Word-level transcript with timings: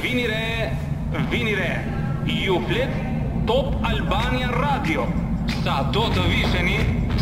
Vini 0.00 0.26
re, 0.26 0.76
vini 1.30 1.54
re. 1.54 1.78
Ju 2.26 2.54
flet 2.68 2.88
Top 3.46 3.74
Albania 3.84 4.48
Radio. 4.52 5.04
Sa 5.64 5.82
do 5.92 6.06
të 6.14 6.24
visheni, 6.30 6.78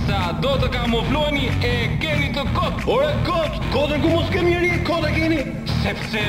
sa 0.07 0.31
do 0.43 0.53
të 0.63 0.69
kamufloheni 0.75 1.49
e 1.67 1.73
keni 1.99 2.29
të 2.35 2.45
kot. 2.55 2.85
Ore 2.95 3.09
kot, 3.27 3.59
kotën 3.75 4.03
ku 4.05 4.13
mos 4.13 4.31
kemi 4.31 4.53
njerëj, 4.55 4.77
kotë 4.87 5.11
keni. 5.17 5.39
Sepse 5.83 6.23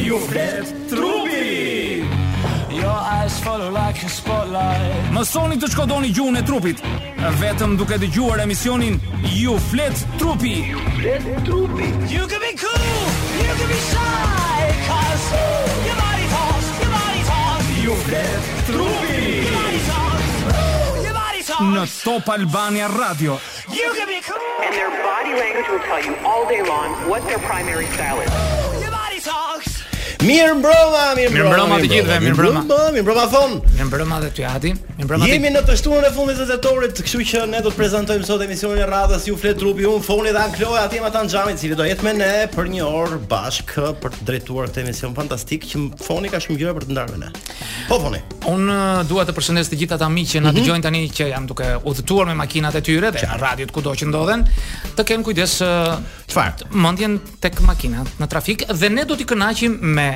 ju 0.00 0.20
flet 0.28 0.72
trupi. 0.88 2.04
Your 2.72 2.84
jo, 2.84 2.90
eyes 3.18 3.36
follow 3.44 3.68
like 3.70 4.02
a 4.06 4.08
spotlight. 4.08 5.10
Mësoni 5.12 5.58
të 5.60 5.68
shkodoni 5.74 6.14
gjuhën 6.16 6.40
e 6.40 6.46
trupit. 6.48 6.80
Vetëm 7.42 7.76
duke 7.76 8.00
dëgjuar 8.00 8.40
emisionin 8.46 8.96
Ju 9.36 9.58
flet 9.68 10.00
trupi. 10.18 10.54
Ju 10.72 10.80
flet 10.96 11.28
trupi. 11.44 11.92
You 12.14 12.24
can 12.24 12.40
be 12.40 12.56
cool. 12.64 13.21
You 13.34 13.38
be 13.40 13.74
shy 13.88 14.62
Cause 14.88 15.30
Your 15.88 15.96
body 15.96 16.24
talks 16.28 16.66
Your 16.80 16.90
body 16.92 17.22
talks 17.24 17.64
You 17.82 17.94
have 18.12 18.44
True 18.66 18.92
feelings 19.08 19.50
Your 21.04 21.14
body 21.16 21.40
talks 21.48 21.64
Në 21.72 21.86
top 22.04 22.28
albani 22.34 22.84
radio 22.92 23.38
You 23.72 23.88
can 23.96 24.08
be 24.14 24.20
cool 24.28 24.48
And 24.68 24.74
their 24.76 24.92
body 25.00 25.32
language 25.32 25.68
will 25.72 25.82
tell 25.88 26.04
you 26.04 26.14
all 26.28 26.44
day 26.46 26.60
long 26.60 26.92
What 27.08 27.24
their 27.24 27.38
primary 27.38 27.86
style 27.96 28.20
is 28.20 28.51
Mirë 30.22 30.52
mbrëma, 30.54 30.98
mirë 31.18 31.30
mbrëma. 31.32 31.34
Mirë 31.34 31.50
mbrëma 31.50 31.76
të 31.82 31.88
gjithëve, 31.90 32.16
mirë 32.22 32.36
mbrëma. 32.36 32.60
Mirë 32.62 32.62
mbrëma, 32.62 32.90
mirë 32.94 33.04
mbrëma 33.06 33.24
thon. 33.32 33.54
Mirë 33.74 33.86
mbrëma 33.88 34.18
dhe 34.22 34.28
ty 34.36 34.44
Adi. 34.46 34.70
Mirë 35.00 35.06
mbrëma. 35.08 35.28
Jemi 35.32 35.50
në 35.50 35.62
të 35.66 35.74
shtunën 35.80 36.06
e 36.06 36.10
fundit 36.14 36.38
të 36.38 36.46
zetorit, 36.46 36.94
kështu 36.94 37.24
që 37.26 37.40
ne 37.50 37.58
do 37.64 37.72
të 37.72 37.78
prezantojmë 37.80 38.28
sot 38.28 38.44
emisionin 38.46 38.84
e 38.84 38.86
radhës 38.86 39.26
ju 39.26 39.34
flet 39.40 39.58
trupi 39.58 39.88
un, 39.90 39.98
foni 40.06 40.30
dhe 40.30 40.38
Ankloja 40.44 40.84
aty 40.86 41.02
me 41.02 41.10
tan 41.10 41.30
xhamin, 41.32 41.58
cili 41.58 41.74
do 41.74 41.88
jetë 41.88 42.06
me 42.06 42.14
ne 42.20 42.30
për 42.54 42.70
një 42.70 42.86
orë 42.86 43.18
bashk 43.32 43.74
për 43.98 44.14
të 44.20 44.28
drejtuar 44.30 44.70
këtë 44.70 44.84
emision 44.84 45.18
fantastik 45.18 45.66
që 45.72 45.82
foni 46.06 46.30
ka 46.32 46.38
shumë 46.44 46.62
gjëra 46.62 46.78
për 46.78 46.86
të 46.86 46.94
ndarë 46.94 47.18
me 47.18 47.24
ne. 47.24 47.34
Po 47.90 47.98
foni. 48.04 48.22
Un 48.52 48.70
uh, 48.70 49.02
dua 49.10 49.26
të 49.26 49.34
përshëndes 49.36 49.68
të 49.72 49.80
gjithat 49.82 49.98
ata 50.00 50.10
miq 50.12 50.30
që 50.36 50.44
na 50.46 50.52
mhm. 50.52 50.60
dëgjojnë 50.60 50.86
tani 50.86 51.02
që 51.10 51.30
jam 51.34 51.50
duke 51.50 51.66
udhëtuar 51.82 52.30
me 52.30 52.38
makinat 52.38 52.78
e 52.78 52.84
tyre 52.86 53.10
dhe 53.12 53.26
radiot 53.42 53.74
kudo 53.74 53.96
që 53.98 54.08
ndodhen, 54.12 54.46
të 54.94 55.08
kenë 55.10 55.26
kujdes 55.26 55.58
uh, 55.66 55.96
Çfarë? 56.32 56.64
Mendjen 56.80 57.18
tek 57.42 57.60
makina 57.66 58.04
në 58.20 58.28
trafik 58.32 58.64
dhe 58.72 58.88
ne 58.92 59.04
do 59.08 59.16
t'i 59.18 59.26
kënaqim 59.28 59.74
me 59.82 60.06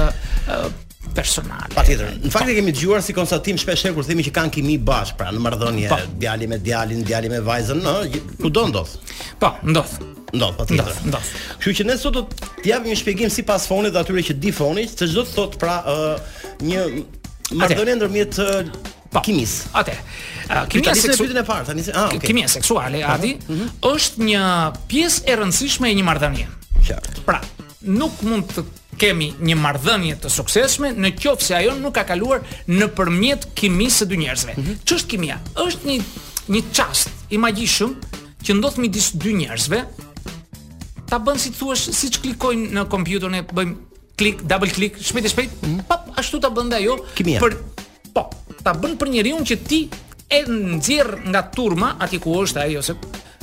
personale. 1.15 1.71
Patjetër. 1.75 2.13
Në 2.23 2.31
fakt 2.33 2.51
e 2.53 2.57
kemi 2.59 2.73
dëgjuar 2.77 3.03
si 3.05 3.15
konstatim 3.17 3.59
shpesh 3.61 3.87
herë 3.89 3.97
kur 3.97 4.07
themi 4.07 4.25
që 4.27 4.33
kanë 4.39 4.53
kimi 4.57 4.77
bash, 4.83 5.15
pra 5.19 5.31
në 5.33 5.43
marrëdhënie 5.45 5.91
po. 5.91 5.99
djali 6.23 6.49
me 6.51 6.59
djalin, 6.65 7.03
djali 7.09 7.31
me 7.33 7.41
vajzën, 7.45 7.81
ë, 7.81 8.23
kudo 8.43 8.67
ndodh. 8.73 8.95
Po, 9.43 9.55
ndodh. 9.67 9.97
Ndodh, 10.29 10.59
patjetër. 10.59 10.99
Ndodh. 11.09 11.31
Kështu 11.63 11.77
që 11.81 11.87
ne 11.89 11.97
sot 12.01 12.19
do 12.19 12.27
të 12.61 12.69
japim 12.73 12.93
një 12.93 12.99
shpjegim 13.01 13.31
sipas 13.33 13.65
fonit 13.71 13.95
dhe 13.95 14.03
atyre 14.03 14.25
që 14.29 14.37
di 14.43 14.53
fonit, 14.53 14.93
se 14.99 15.09
çdo 15.09 15.25
të 15.25 15.37
thot 15.39 15.57
pra 15.63 15.79
ë 15.89 16.07
një 16.67 16.87
marrëdhënie 17.61 17.95
ndërmjet 18.01 18.37
po. 19.13 19.23
kimis. 19.25 19.61
Atë. 19.73 19.95
Uh, 20.49 20.65
kimia 20.73 20.95
seksuale 20.97 21.37
e 21.37 21.45
parë, 21.45 21.65
tani 21.69 21.83
ah, 21.93 22.07
okay. 22.09 22.23
Kimia 22.25 22.49
seksuale, 22.49 23.03
uh 23.05 23.19
mhm, 23.19 23.25
-huh. 23.25 23.37
Mhm. 23.49 23.67
është 23.85 24.17
një 24.25 24.45
pjesë 24.89 25.23
e 25.27 25.33
rëndësishme 25.37 25.91
e 25.91 25.93
një 25.99 26.05
marrëdhënie. 26.09 26.47
Qartë. 26.89 27.25
Pra, 27.27 27.41
nuk 27.85 28.23
mund 28.25 28.49
të 28.53 28.63
kemi 28.99 29.29
një 29.45 29.57
marrëdhënie 29.63 30.17
të 30.23 30.31
suksesshme 30.35 30.91
në 30.99 31.13
qoftë 31.23 31.47
se 31.49 31.57
ajo 31.61 31.75
nuk 31.79 31.95
ka 32.01 32.05
kaluar 32.11 32.43
nëpërmjet 32.71 33.47
kimisë 33.59 34.03
së 34.03 34.09
dy 34.11 34.19
njerëzve. 34.25 34.53
Mhm. 34.59 34.73
Ç'është 34.85 35.07
kimia? 35.15 35.39
Është 35.55 35.91
një 35.91 35.99
një 36.57 36.63
çast 36.73 37.11
i 37.29 37.37
magjishëm 37.41 37.95
që 38.45 38.55
ndodh 38.59 38.79
midis 38.83 39.11
dy 39.15 39.35
njerëzve. 39.45 39.85
Ta 41.09 41.19
bën 41.25 41.39
si 41.41 41.51
thuash, 41.57 41.87
siç 41.97 42.19
klikojnë 42.25 42.73
në 42.77 42.85
kompjuterin 42.93 43.35
e 43.35 43.43
bëjmë 43.43 43.77
klik, 44.19 44.43
double 44.51 44.69
klik, 44.75 44.97
shpejt 45.01 45.25
e 45.25 45.29
shpejt, 45.31 45.51
mhm. 45.63 45.81
pap 45.89 46.09
ashtu 46.19 46.39
ta 46.43 46.49
bën 46.53 46.69
dhe 46.73 46.77
ajo 46.83 46.99
kimia. 47.17 47.39
për 47.41 47.55
po, 48.13 48.27
ta 48.65 48.73
bën 48.75 48.97
për 49.01 49.09
njeriu 49.15 49.39
që 49.47 49.57
ti 49.69 49.85
e 50.29 50.41
nxjerr 50.51 51.21
nga 51.31 51.45
turma 51.55 51.95
ati 52.03 52.19
ku 52.19 52.35
është 52.43 52.61
ai 52.65 52.77
ose 52.83 52.95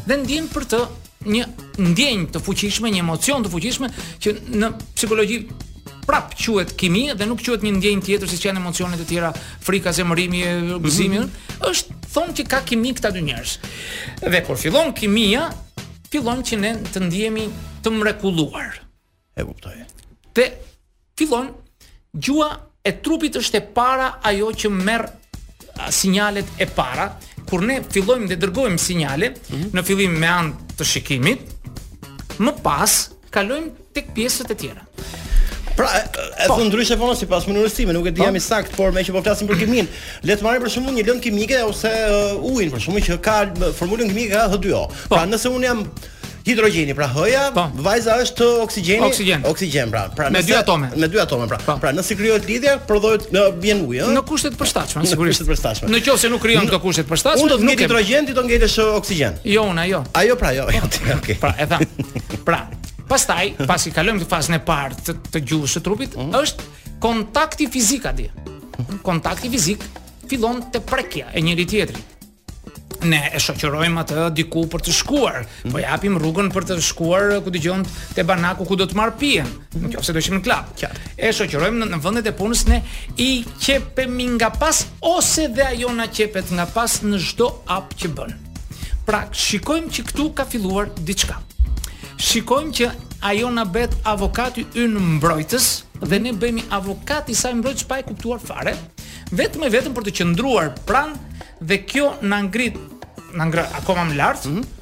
dhe 0.05 0.15
ndjenë 0.21 0.49
për 0.53 0.63
të 0.69 0.83
një 1.31 1.45
ndjenj 1.81 2.27
të 2.33 2.41
fuqishme, 2.43 2.91
një 2.93 3.01
emocion 3.03 3.45
të 3.45 3.51
fuqishme 3.53 3.89
që 4.23 4.33
në 4.61 4.69
psikologji 4.95 5.39
prap 6.05 6.35
quhet 6.37 6.73
kimi 6.77 7.07
dhe 7.17 7.25
nuk 7.25 7.41
quhet 7.43 7.63
një 7.65 7.71
ndjenjë 7.79 8.05
tjetër 8.05 8.29
siç 8.29 8.45
janë 8.45 8.61
emocionet 8.61 9.01
e 9.01 9.07
tjera, 9.09 9.31
frika, 9.65 9.93
zemërimi, 9.93 10.43
gëzimi, 10.83 11.19
mm 11.19 11.23
-hmm. 11.23 11.57
është 11.71 11.97
thonë 12.13 12.35
që 12.37 12.43
ka 12.47 12.59
kimi 12.65 12.93
këta 12.93 13.11
dy 13.11 13.21
njerëz. 13.25 13.57
Dhe 14.31 14.43
kur 14.45 14.57
fillon 14.57 14.93
kimia, 14.93 15.49
fillon 16.11 16.39
që 16.45 16.57
ne 16.59 16.71
të 16.93 16.99
ndihemi 17.07 17.49
të 17.83 17.89
mrekulluar. 17.91 18.77
E 19.35 19.43
kuptoj. 19.43 19.73
Te 20.33 20.51
fillon 21.17 21.47
gjua 22.13 22.49
e 22.83 22.91
trupit 23.03 23.35
është 23.35 23.57
e 23.57 23.67
para 23.75 24.13
ajo 24.23 24.45
që 24.51 24.69
merr 24.69 25.09
sinjalet 25.89 26.45
e 26.59 26.65
para, 26.65 27.09
kur 27.49 27.63
ne 27.67 27.79
fillojmë 27.93 28.29
të 28.31 28.37
dërgojmë 28.45 28.81
sinjale 28.81 29.31
mm 29.33 29.55
-hmm. 29.55 29.75
në 29.77 29.83
fillim 29.87 30.17
me 30.21 30.27
anë 30.31 30.71
të 30.79 30.87
shikimit, 30.91 31.45
më 32.41 32.53
pas 32.65 32.95
kalojmë 33.33 33.91
tek 33.95 34.09
pjesët 34.15 34.51
e 34.51 34.55
tjera. 34.63 34.81
Pra, 35.75 35.89
e 35.97 36.47
po. 36.47 36.55
thon 36.55 36.67
ndryshe 36.69 36.95
vono 36.95 37.15
sipas 37.19 37.43
mënyrës 37.49 37.73
time, 37.75 37.91
nuk 37.93 38.05
e 38.07 38.11
di 38.11 38.21
po. 38.21 38.25
jam 38.25 38.35
i 38.35 38.39
sakt, 38.39 38.75
por 38.77 38.91
me 38.95 39.01
që 39.03 39.11
po 39.11 39.21
flasim 39.21 39.47
për 39.47 39.59
kimin, 39.61 39.85
le 40.23 40.35
të 40.37 40.43
marrim 40.43 40.63
për 40.63 40.71
shembull 40.71 40.95
një 40.95 41.03
lëndë 41.07 41.23
kimike 41.25 41.61
ose 41.67 41.91
ujin, 42.41 42.71
për 42.71 42.79
shembull 42.85 43.03
që 43.07 43.17
ka 43.21 43.35
formulën 43.79 44.07
kimike 44.11 44.39
H2O. 44.53 44.83
Pra, 45.09 45.23
po. 45.23 45.23
nëse 45.31 45.51
un 45.51 45.63
jam 45.67 45.83
hidrogjeni, 46.45 46.93
pra 46.95 47.07
H-ja, 47.09 47.47
po. 47.55 47.63
vajza 47.81 48.19
është 48.21 48.45
oksigjeni, 48.61 49.05
oksigjen, 49.07 49.43
oksigjen 49.49 49.89
pra, 49.93 50.03
pra 50.15 50.27
me 50.33 50.43
dy 50.45 50.53
atome, 50.53 50.91
me 50.95 51.09
dy 51.09 51.17
atome 51.21 51.47
pra. 51.49 51.57
Pa. 51.57 51.73
Po. 51.73 51.75
Pra 51.81 51.91
nëse 51.95 52.15
krijohet 52.17 52.45
lidhja, 52.49 52.75
prodhohet 52.87 53.27
në 53.33 53.41
bien 53.63 53.81
ujë, 53.87 54.03
ëh. 54.05 54.13
Në 54.19 54.23
kushte 54.29 54.51
të 54.53 54.59
përshtatshme, 54.61 55.05
sigurisht 55.09 55.41
të 55.41 55.47
përshtatshme. 55.49 55.89
Në 55.93 56.03
qoftë 56.05 56.25
se 56.27 56.31
nuk 56.35 56.43
krijohen 56.45 56.69
këto 56.69 56.81
kushte 56.85 57.05
të 57.07 57.11
përshtatshme, 57.13 57.45
unë 57.45 57.53
do 57.53 57.59
të 57.59 57.69
ngjitë 57.69 57.85
hidrogjen 57.87 58.29
ti 58.29 58.37
do 58.37 58.45
ngjitesh 58.45 58.77
oksigjen. 58.85 59.39
Jo, 59.55 59.65
unë 59.73 59.85
ajo. 59.87 60.03
Ajo 60.21 60.37
pra 60.41 60.53
jo, 60.57 60.67
jo. 60.75 60.85
Okej. 60.85 61.09
Po. 61.09 61.17
Okay. 61.17 61.37
Pra, 61.41 61.53
e 61.57 61.65
tha. 61.65 62.41
Pra, 62.47 62.61
pastaj, 63.09 63.45
pasi 63.65 63.93
kalojmë 63.95 64.23
te 64.25 64.29
fazën 64.37 64.59
e 64.59 64.63
parë 64.65 65.01
të, 65.09 65.17
të 65.33 65.43
gjuhës 65.49 65.79
së 65.79 65.83
trupit, 65.85 66.15
mm 66.19 66.37
është 66.45 66.69
kontakti 67.03 67.67
fizik 67.73 68.05
aty. 68.11 68.29
Kontakti 69.05 69.49
fizik 69.51 69.83
fillon 70.29 70.61
te 70.73 70.77
prekja 70.81 71.31
e 71.37 71.41
njëri 71.43 71.65
tjetrit 71.69 72.11
ne 73.03 73.19
e 73.33 73.39
shoqërojmë 73.41 73.99
atë 74.03 74.25
diku 74.37 74.63
për 74.71 74.83
të 74.85 74.93
shkuar. 74.95 75.39
Mm. 75.65 75.73
Po 75.73 75.81
japim 75.81 76.17
rrugën 76.21 76.47
për 76.53 76.67
të 76.71 76.77
shkuar 76.89 77.33
ku 77.45 77.51
dëgjon 77.53 77.83
te 78.15 78.23
banaku 78.27 78.65
ku 78.69 78.77
do 78.79 78.87
të 78.87 78.97
marr 78.97 79.15
pijen. 79.19 79.49
Mm. 79.75 79.89
Nëse 79.93 80.15
do 80.15 80.21
shihim 80.23 80.39
në 80.39 80.43
klub. 80.45 80.85
E 81.17 81.31
shoqërojmë 81.35 81.81
në, 81.83 81.89
në 81.95 82.01
vendet 82.03 82.29
e 82.31 82.35
punës 82.37 82.65
ne 82.69 82.81
i 83.21 83.29
qepemi 83.65 84.29
nga 84.37 84.49
pas 84.55 84.85
ose 85.15 85.47
dhe 85.51 85.67
ajo 85.73 85.91
na 85.97 86.07
qepet 86.11 86.53
nga 86.55 86.67
pas 86.75 86.99
në 87.03 87.19
çdo 87.29 87.49
hap 87.69 87.95
që 87.99 88.13
bën. 88.17 88.35
Pra 89.05 89.25
shikojmë 89.31 89.91
që 89.93 90.07
këtu 90.11 90.29
ka 90.37 90.47
filluar 90.49 90.89
diçka. 91.05 91.39
Shikojmë 92.21 92.73
që 92.77 92.89
ajo 93.27 93.49
na 93.53 93.65
bëhet 93.67 93.93
avokati 94.07 94.63
ynë 94.85 95.01
mbrojtës 95.19 95.65
dhe 96.05 96.19
ne 96.23 96.31
bëhemi 96.35 96.63
avokati 96.77 97.33
i 97.33 97.37
saj 97.37 97.53
mbrojtës 97.59 97.87
pa 97.89 97.99
e 98.01 98.05
kuptuar 98.07 98.39
fare, 98.43 98.73
vetëm 99.35 99.65
e 99.67 99.71
vetëm 99.73 99.95
për 99.97 100.05
të 100.07 100.13
qëndruar 100.19 100.71
pranë 100.87 101.34
dhe 101.67 101.81
kjo 101.85 102.13
na 102.21 102.41
ngrit 102.45 102.77
na 103.35 103.45
ngra 103.49 103.65
akoma 103.79 104.05
më 104.09 104.15
lart. 104.21 104.45
Mm 104.45 104.55
-hmm. 104.55 104.73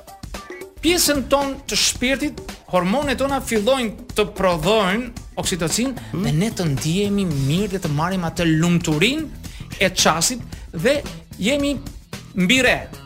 Pjesën 0.83 1.19
ton 1.31 1.47
të 1.67 1.75
shpirtit, 1.85 2.35
hormonet 2.73 3.21
ona 3.21 3.39
fillojnë 3.49 3.91
të 4.15 4.23
prodhojnë 4.37 5.07
oksitocin 5.41 5.89
mm 5.89 5.97
-hmm. 5.97 6.21
dhe 6.23 6.31
ne 6.41 6.49
të 6.57 6.63
ndihemi 6.73 7.23
mirë 7.49 7.69
dhe 7.75 7.79
të 7.85 7.89
marrim 7.99 8.23
atë 8.29 8.43
lumturinë 8.61 9.25
e 9.79 9.87
çasit 10.01 10.39
dhe 10.83 10.93
jemi 11.39 11.71
mbi 12.35 12.57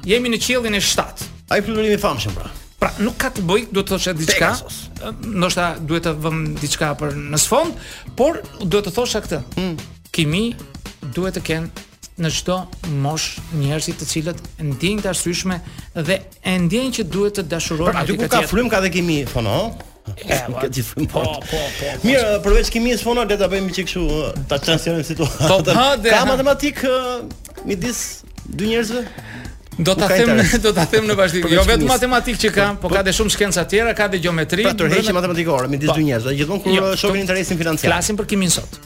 Jemi 0.05 0.27
në 0.29 0.37
qiellin 0.45 0.73
e 0.75 0.79
7. 0.79 1.03
Ai 1.51 1.59
fillonim 1.61 1.91
i 1.91 1.97
famshëm 1.97 2.33
pra. 2.37 2.47
Pra, 2.79 2.89
nuk 3.05 3.15
ka 3.21 3.29
të 3.35 3.41
bëj, 3.49 3.61
duhet 3.73 3.87
të 3.87 3.91
thosha 3.91 4.11
diçka. 4.19 4.49
Ndoshta 5.39 5.65
duhet 5.87 6.03
të 6.05 6.11
vëm 6.23 6.37
diçka 6.61 6.87
për 6.99 7.09
në 7.31 7.37
sfond, 7.45 7.71
por 8.17 8.33
duhet 8.71 8.85
të 8.87 8.91
thosha 8.97 9.19
këtë. 9.25 9.39
Mm. 9.59 9.75
Kimi 10.13 10.55
duhet 11.15 11.33
të 11.37 11.41
kenë 11.49 11.67
në 12.21 12.29
çdo 12.33 12.55
mosh 13.03 13.27
njerëzit 13.59 13.99
të 14.01 14.07
cilët 14.11 14.39
ndjejnë 14.63 15.03
të 15.05 15.09
arsyeshme 15.11 15.57
dhe 16.07 16.17
e 16.43 16.55
ndjejnë 16.63 16.95
që 16.97 17.05
duhet 17.13 17.37
të 17.39 17.45
dashurohen. 17.51 17.91
Por 17.91 18.01
aty 18.01 18.17
ku 18.19 18.29
ka 18.31 18.41
frym 18.49 18.69
ka 18.73 18.81
dhe 18.83 18.89
kimi 18.95 19.19
fono? 19.29 19.55
Ja, 20.25 20.39
po. 20.47 20.63
Po, 20.63 20.65
po. 20.71 21.21
Po, 21.43 21.61
po, 21.77 21.89
Mirë, 22.07 22.29
përveç 22.45 22.69
kimisë 22.71 23.03
fono 23.03 23.25
le 23.27 23.35
ta 23.37 23.49
bëjmë 23.51 23.73
çik 23.75 23.89
kështu 23.89 24.45
ta 24.49 24.55
transferojmë 24.63 25.07
situatën. 25.09 25.51
Po, 25.51 25.59
ka 26.07 26.21
matematik 26.31 26.79
midis 27.67 28.05
dy 28.47 28.69
njerëzve? 28.71 29.03
Do 29.77 29.93
ta 29.95 30.07
them, 30.07 30.37
do 30.65 30.71
ta 30.73 30.85
them 30.89 31.05
në 31.05 31.15
vazhdim. 31.19 31.43
Po, 31.45 31.51
jo 31.53 31.61
vetëm 31.67 31.87
matematikë 31.91 32.39
që 32.45 32.51
kam, 32.55 32.77
por 32.81 32.89
po 32.89 32.89
po. 32.89 32.97
ka 32.97 33.01
dhe 33.05 33.11
shumë 33.13 33.33
shkenca 33.35 33.63
tjera, 33.69 33.91
ka 33.97 34.07
dhe 34.09 34.17
gjeometri. 34.23 34.63
Pra 34.65 34.73
tërheqje 34.79 35.13
matematikore 35.13 35.69
midis 35.69 35.91
dy 35.93 36.05
njerëzve, 36.07 36.33
gjithmonë 36.39 36.63
kur 36.63 36.73
jo, 36.73 36.87
shohin 36.97 37.21
interesin 37.21 37.59
financiar. 37.59 37.91
Klasin 37.93 38.17
për 38.17 38.29
kimin 38.31 38.51
sot. 38.53 38.79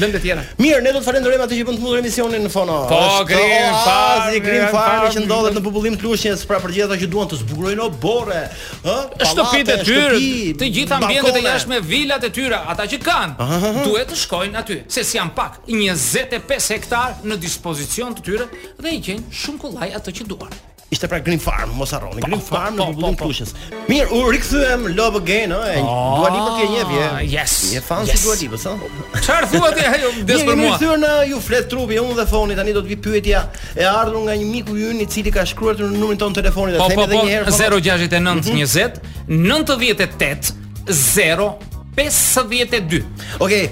Vende 0.00 0.20
tjera. 0.22 0.44
Mirë, 0.62 0.84
ne 0.86 0.92
do 0.94 1.02
të 1.02 1.08
falenderojmë 1.08 1.46
atë 1.48 1.58
që 1.58 1.66
bën 1.66 1.80
të 1.80 1.82
mbyllë 1.82 2.02
emisionin 2.04 2.46
në 2.46 2.52
fono. 2.54 2.76
Po, 2.92 3.00
grim, 3.26 3.74
pa, 3.74 3.96
ah, 3.96 4.30
si 4.30 4.42
grim 4.44 4.68
fare 4.70 5.08
që 5.16 5.24
ndodhet 5.24 5.58
në 5.58 5.64
popullim 5.64 5.96
Klushnjës, 6.00 6.46
pra 6.48 6.60
për 6.62 6.76
gjithë 6.78 6.86
ato 6.92 7.00
që 7.02 7.10
duan 7.12 7.26
të 7.30 7.40
zbukurojnë 7.42 7.84
oborre, 7.88 8.44
ëh, 8.86 8.98
Shtëpitë 9.30 9.74
e 9.74 9.82
tyre, 9.82 10.22
të 10.62 10.70
gjitha 10.78 11.00
ambientet 11.00 11.40
e 11.40 11.42
jashtme, 11.48 11.82
vilat 11.86 12.24
e 12.26 12.30
tyre, 12.34 12.62
ata 12.70 12.86
që 12.90 13.00
kanë, 13.02 13.50
duhet 13.84 14.12
të 14.12 14.18
shkojnë 14.22 14.58
aty, 14.62 14.78
se 14.90 15.04
si 15.06 15.18
janë 15.18 15.34
pak 15.36 15.60
25 15.70 16.70
hektar 16.76 17.18
në 17.26 17.36
dispozicion 17.42 18.16
të 18.18 18.24
tyre 18.26 18.48
dhe 18.50 18.94
i 18.96 19.00
gjejnë 19.06 19.40
shumë 19.42 19.62
kollaj 19.64 19.92
ato 20.00 20.16
që 20.20 20.28
duan. 20.34 20.52
Ishte 20.90 21.06
pra 21.06 21.18
Green 21.22 21.38
Farm, 21.38 21.70
mos 21.78 21.92
harroni, 21.94 22.18
po, 22.18 22.26
Green 22.26 22.40
po, 22.40 22.50
Farm 22.50 22.74
po, 22.74 22.80
në 22.82 22.86
bubullin 22.96 23.16
Pushës. 23.20 23.50
Mirë, 23.86 24.08
u 24.16 24.22
rikthyem 24.34 24.80
Love 24.98 25.18
Again, 25.20 25.50
ëh. 25.54 25.58
Ah, 25.78 25.82
dua 26.18 26.28
di 26.34 26.38
për 26.40 26.46
një 26.72 26.82
vje. 26.88 27.04
Yes. 27.30 27.52
Një 27.70 27.80
fan 27.86 28.02
si 28.10 28.16
dua 28.24 28.34
di, 28.40 28.46
po 28.50 28.56
sa? 28.58 28.70
Çfarë 29.20 29.46
thua 29.52 29.70
ti 29.76 29.82
ajo 29.86 30.08
des 30.32 30.40
për 30.42 30.46
mua? 30.48 30.56
Mirë, 30.64 30.78
thyr 30.82 30.96
në 31.04 31.12
ju 31.30 31.38
flet 31.46 31.66
trupi, 31.70 31.94
unë 32.02 32.16
dhe 32.18 32.24
foni 32.32 32.54
tani 32.58 32.72
do 32.74 32.80
të 32.82 32.88
vi 32.90 32.96
pyetja 33.06 33.40
e 33.78 33.82
ardhur 33.86 34.22
nga 34.26 34.34
një 34.42 34.46
miku 34.50 34.74
i 34.82 34.84
i 34.90 35.06
cili 35.14 35.30
ka 35.34 35.42
shkruar 35.46 35.74
në 35.78 35.84
numrin 35.94 36.18
ton 36.24 36.34
telefonit, 36.34 36.74
a 36.74 36.82
po, 36.82 36.86
edhe 37.06 37.16
një 37.22 37.32
herë 37.38 37.46
069 37.54 38.10
20 38.50 38.90
98 39.30 41.69
0692. 42.08 43.02
Okej, 43.42 43.66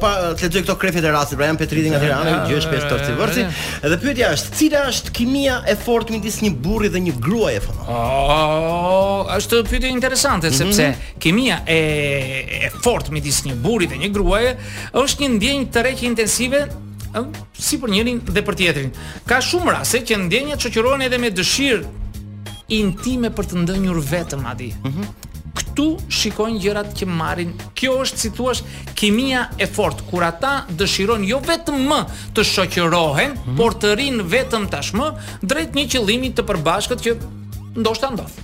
pa 0.00 0.10
të 0.38 0.46
lexoj 0.46 0.62
këto 0.64 0.76
krefet 0.80 1.04
të 1.04 1.10
rastit, 1.14 1.38
pra 1.40 1.48
janë 1.50 1.60
Petriti 1.60 1.90
nga 1.92 2.00
Tirana, 2.02 2.36
gjysh 2.50 2.68
pesë 2.70 2.88
torci 2.88 3.16
vërsi. 3.18 3.44
Dhe 3.86 3.98
pyetja 4.02 4.30
është, 4.36 4.52
cila 4.60 4.82
është 4.92 5.12
kimia 5.16 5.58
e 5.68 5.76
fortë 5.84 6.16
midis 6.16 6.40
një 6.46 6.52
burri 6.64 6.88
dhe 6.94 7.02
një 7.06 7.16
gruaje 7.26 7.60
fëmijë? 7.66 7.98
Oh, 7.98 9.28
është 9.36 9.60
një 9.60 9.68
pyetje 9.70 9.92
interesante 9.96 10.50
mhm. 10.50 10.56
sepse 10.62 10.88
kimia 11.26 11.60
e 11.66 11.80
e 12.66 12.70
fortë 12.82 13.12
midis 13.14 13.42
një 13.46 13.56
burri 13.62 13.88
dhe 13.90 14.00
një 14.00 14.08
gruaje 14.14 14.54
është 14.96 15.22
një 15.24 15.30
ndjenjë 15.36 15.68
të 15.74 15.86
rëndë 15.86 16.06
intensive 16.10 16.62
si 17.56 17.78
për 17.80 17.92
njërin 17.94 18.18
dhe 18.28 18.42
për 18.44 18.56
tjetrin. 18.58 18.90
Ka 19.28 19.38
shumë 19.44 19.72
raste 19.76 20.02
që 20.08 20.18
ndjenjat 20.26 20.66
shoqërohen 20.66 21.06
edhe 21.06 21.16
me 21.20 21.30
dëshirë 21.32 22.04
intime 22.76 23.30
për 23.32 23.48
të 23.52 23.60
ndënjur 23.62 24.02
vetëm 24.10 24.42
atë. 24.52 24.68
Mm 24.84 24.92
-hmm 24.92 25.45
këtu 25.56 25.84
shikojnë 26.20 26.60
gjërat 26.62 26.90
që 26.98 27.06
marrin. 27.10 27.52
Kjo 27.78 27.94
është 28.04 28.22
si 28.22 28.30
thuaç 28.36 28.60
kimia 28.98 29.46
e 29.62 29.68
fortë 29.76 30.06
kur 30.10 30.24
ata 30.26 30.56
dëshirojnë 30.78 31.30
jo 31.30 31.40
vetëm 31.48 31.80
më 31.90 32.00
të 32.36 32.44
shoqërohen, 32.54 33.32
mm 33.32 33.38
-hmm. 33.44 33.60
por 33.60 33.78
të 33.82 33.94
rinë 34.00 34.26
vetëm 34.34 34.68
tashmë 34.74 35.10
drejt 35.52 35.78
një 35.78 35.86
qëllimi 35.94 36.30
të 36.36 36.46
përbashkët 36.50 37.06
që 37.06 37.16
ndoshta 37.78 38.12
ndodh. 38.16 38.36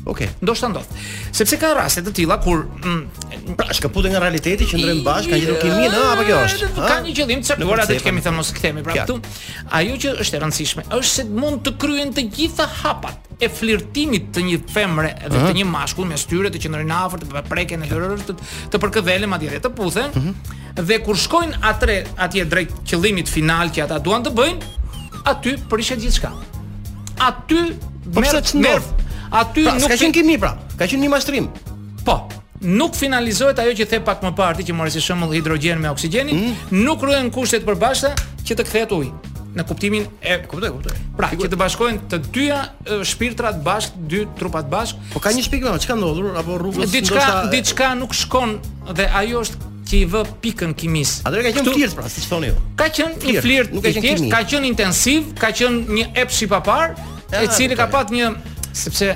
Okej. 0.00 0.12
Okay. 0.12 0.28
Ndoshta 0.40 0.68
ndodh. 0.72 0.92
Sepse 1.38 1.56
ka 1.60 1.74
raste 1.76 2.00
të 2.06 2.12
tilla 2.20 2.36
kur 2.44 2.62
mm, 2.64 3.56
pra 3.58 3.66
shkëputen 3.76 4.10
nga 4.14 4.20
realiteti 4.24 4.64
që 4.70 4.76
ndrojnë 4.80 5.04
bashkë, 5.08 5.30
kanë 5.32 5.42
gjetur 5.44 5.58
kimin, 5.64 5.90
ëh, 5.90 6.06
apo 6.12 6.22
kjo 6.28 6.36
është? 6.46 6.70
Ëh, 6.70 6.86
ka 6.88 6.96
një 7.06 7.12
qëllim 7.18 7.40
të 7.44 7.50
caktuar 7.54 7.78
atë 7.84 7.98
kemi 8.06 8.20
thënë 8.24 8.36
mos 8.40 8.50
kthehemi 8.56 8.82
prapë 8.86 9.04
këtu. 9.04 9.18
Ajo 9.80 9.94
që 10.02 10.08
është 10.24 10.36
e 10.40 10.44
rëndësishme 10.44 10.82
është 10.96 11.12
se 11.16 11.24
mund 11.36 11.60
të 11.66 11.70
kryen 11.84 12.10
të 12.16 12.22
gjitha 12.36 12.66
hapat 12.82 13.29
e 13.40 13.48
flirtimit 13.48 14.26
të 14.34 14.42
një 14.46 14.58
femre 14.70 15.12
dhe 15.30 15.40
të 15.46 15.52
një 15.60 15.64
mashkull 15.70 16.08
me 16.10 16.16
shtyrë 16.20 16.50
të 16.52 16.60
qendrën 16.66 16.90
afër 16.96 17.22
të 17.24 17.42
preken 17.48 17.84
e 17.84 17.88
hërërës, 17.90 18.24
të, 18.28 18.34
të 18.74 18.80
përkëdhelë 18.82 19.28
madje 19.32 19.60
të 19.64 19.70
puthen. 19.76 20.10
Mhm. 20.14 20.58
Dhe 20.90 20.98
kur 21.06 21.16
shkojnë 21.18 21.62
atre 21.70 21.96
atje 22.20 22.44
drejt 22.52 22.74
qëllimit 22.90 23.30
final 23.32 23.72
që 23.74 23.86
ata 23.86 23.98
duan 24.04 24.24
të 24.26 24.34
bëjnë, 24.36 24.74
aty 25.32 25.54
prishet 25.72 26.02
gjithçka. 26.04 26.32
Aty 27.30 27.62
po 28.12 28.20
merr 28.20 28.54
merr. 28.60 28.84
Aty 29.40 29.64
pra, 29.64 29.76
nuk 29.80 29.88
ka 29.92 29.96
qenë 29.98 30.14
kimi 30.20 30.36
pra, 30.42 30.52
ka 30.76 30.86
qenë 30.90 31.04
një 31.04 31.10
mashtrim. 31.16 31.48
Po. 32.04 32.20
Nuk 32.60 32.92
finalizohet 32.96 33.56
ajo 33.62 33.72
që 33.72 33.86
the 33.88 34.00
pak 34.04 34.20
më 34.22 34.34
parë 34.36 34.56
ti 34.60 34.64
që 34.70 34.90
si 34.92 35.00
shumë 35.00 35.30
hidrogjen 35.32 35.80
me 35.80 35.88
oksigjenin, 35.88 36.36
mm. 36.44 36.76
nuk 36.84 37.00
ruhen 37.02 37.30
kushtet 37.32 37.64
përbashkëta 37.64 38.14
që 38.44 38.56
të 38.60 38.64
kthehet 38.68 38.92
ujë 38.92 39.29
në 39.56 39.64
kuptimin 39.66 40.04
e 40.22 40.36
kuptoj 40.48 40.70
kuptoj. 40.74 40.94
Pra, 41.18 41.30
që 41.34 41.48
të 41.52 41.58
bashkohen 41.58 41.98
të 42.10 42.18
dyja 42.34 42.58
shpirtrat 43.06 43.58
bashkë, 43.64 44.04
dy 44.10 44.22
trupat 44.38 44.68
bashkë. 44.70 45.08
Po 45.14 45.22
ka 45.24 45.32
një 45.34 45.44
shpikë, 45.46 45.72
çka 45.86 45.96
ndodhur 45.98 46.38
apo 46.40 46.58
rrugës 46.60 46.86
ndoshta 46.86 47.00
diçka 47.00 47.50
diçka 47.54 47.90
nuk 47.98 48.14
shkon 48.16 48.56
dhe 48.96 49.08
ajo 49.22 49.42
është 49.46 49.68
që 49.90 49.98
i 49.98 50.06
vë 50.12 50.20
pikën 50.44 50.74
kimis. 50.78 51.16
Atë 51.26 51.42
ka 51.48 51.54
qenë 51.58 51.74
flirt 51.76 51.98
pra, 51.98 52.10
siç 52.14 52.28
thoni 52.30 52.52
ju. 52.52 52.60
Ka 52.78 52.88
qenë 52.94 53.18
një 53.24 53.42
flirt, 53.42 53.74
nuk 53.74 53.84
ka 53.88 53.94
qenë 53.96 54.30
Ka 54.30 54.42
qenë 54.54 54.70
intensiv, 54.70 55.32
ka 55.40 55.50
qenë 55.56 55.98
një 55.98 56.08
epshi 56.24 56.46
pa 56.50 56.60
parë, 56.64 56.94
e 57.42 57.46
cili 57.50 57.74
ka 57.78 57.88
pat 57.90 58.14
një 58.14 58.32
sepse 58.84 59.14